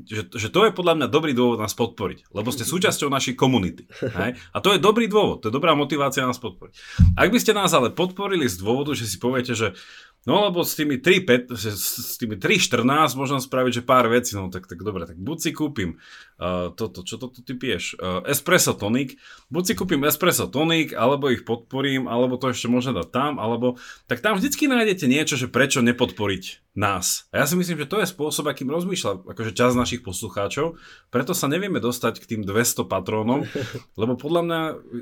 [0.04, 3.88] že, že to je podľa mňa dobrý dôvod nás podporiť, lebo ste súčasťou našej komunity.
[4.04, 4.36] Hej?
[4.52, 6.76] A to je dobrý dôvod, to je dobrá motivácia nás podporiť.
[7.16, 9.78] Ak by ste nás ale podporili z dôvodu, že si poviete, že
[10.22, 14.38] No lebo s tými 3, 5, s tými 3, 14 môžem spraviť, že pár vecí,
[14.38, 15.98] no tak, tak dobre, tak buď si kúpim
[16.38, 19.18] uh, toto, čo toto ty piješ, uh, espresso tonic,
[19.50, 23.82] buď si kúpim espresso tonic, alebo ich podporím, alebo to ešte môžem dať tam, alebo,
[24.06, 27.28] tak tam vždycky nájdete niečo, že prečo nepodporiť nás.
[27.36, 30.80] A ja si myslím, že to je spôsob, akým rozmýšľa akože časť našich poslucháčov,
[31.12, 33.44] preto sa nevieme dostať k tým 200 patrónom,
[34.00, 34.60] lebo podľa mňa,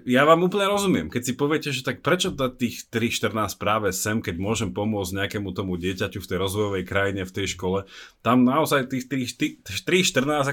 [0.10, 4.18] ja vám úplne rozumiem, keď si poviete, že tak prečo dať tých 3-14 práve sem,
[4.18, 7.90] keď môžem pomôcť nejakému tomu dieťaťu v tej rozvojovej krajine, v tej škole,
[8.22, 9.66] tam naozaj tých 3-14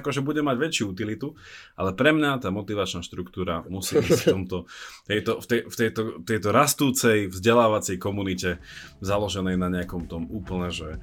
[0.00, 1.36] akože bude mať väčšiu utilitu,
[1.76, 4.58] ale pre mňa tá motivačná štruktúra musí byť v, tomto,
[5.04, 8.64] tejto, v, tej, v tejto, tejto rastúcej vzdelávacej komunite
[9.04, 10.96] založenej na nejakom tom úplne, že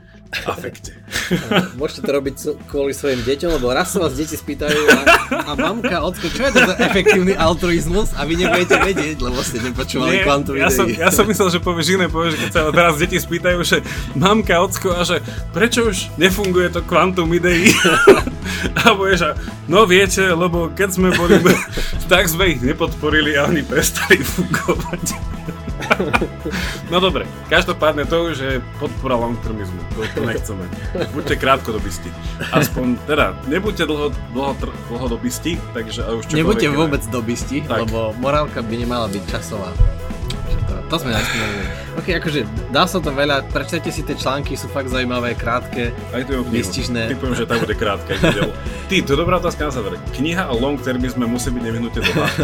[0.49, 0.97] afekte.
[1.79, 2.35] Môžete to robiť
[2.65, 4.99] kvôli svojim deťom, lebo raz sa vás deti spýtajú a,
[5.37, 8.09] a mamka, ocko, čo je to za efektívny altruizmus?
[8.17, 11.59] A vy nebudete vedieť, lebo ste nepočúvali Nie, kvantum ja som, ja som myslel, že
[11.59, 13.83] povieš iné, povieš, keď sa teraz deti spýtajú, že
[14.15, 15.19] mamka, ocko a že
[15.51, 17.69] prečo už nefunguje to kvantum ideí?
[18.79, 19.29] a povieš, že
[19.67, 21.37] no viete, lebo keď sme boli,
[22.11, 25.33] tak sme ich nepodporili a oni prestali fungovať.
[26.91, 30.63] No dobre, každopádne to už je podpora long-termizmu, to, to nechceme.
[31.11, 32.09] Buďte krátkodobisti.
[32.53, 34.53] Aspoň, teda, nebuďte dlho, dlho,
[34.93, 37.89] dlhodobisti, takže už čo Nebuďte vôbec dobisti, tak.
[37.89, 39.73] lebo morálka by nemala byť časová.
[40.73, 41.45] To, to sme najskôr
[42.01, 42.39] Ok, akože
[42.73, 46.39] dá sa to veľa, prečtajte si tie články, sú fakt zaujímavé, krátke, Aj to je
[46.49, 47.13] vystižné.
[47.13, 48.17] Typujem, že tá bude krátka.
[48.89, 50.01] Ty, to je dobrá otázka na záver.
[50.17, 52.25] Kniha o long termizme musí byť nevyhnutne dobrá.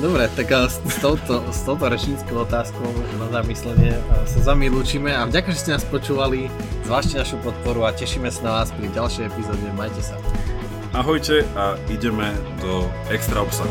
[0.00, 2.88] Dobre, tak s, s, touto, s touto rečníckou otázkou
[3.20, 3.92] na zamyslenie
[4.24, 6.48] sa s vami lúčime a vďaka, že ste nás počúvali,
[6.88, 9.68] zvážte našu podporu a tešíme sa na vás pri ďalšej epizóde.
[9.76, 10.16] Majte sa.
[10.96, 12.32] Ahojte a ideme
[12.64, 13.70] do extra obsahu.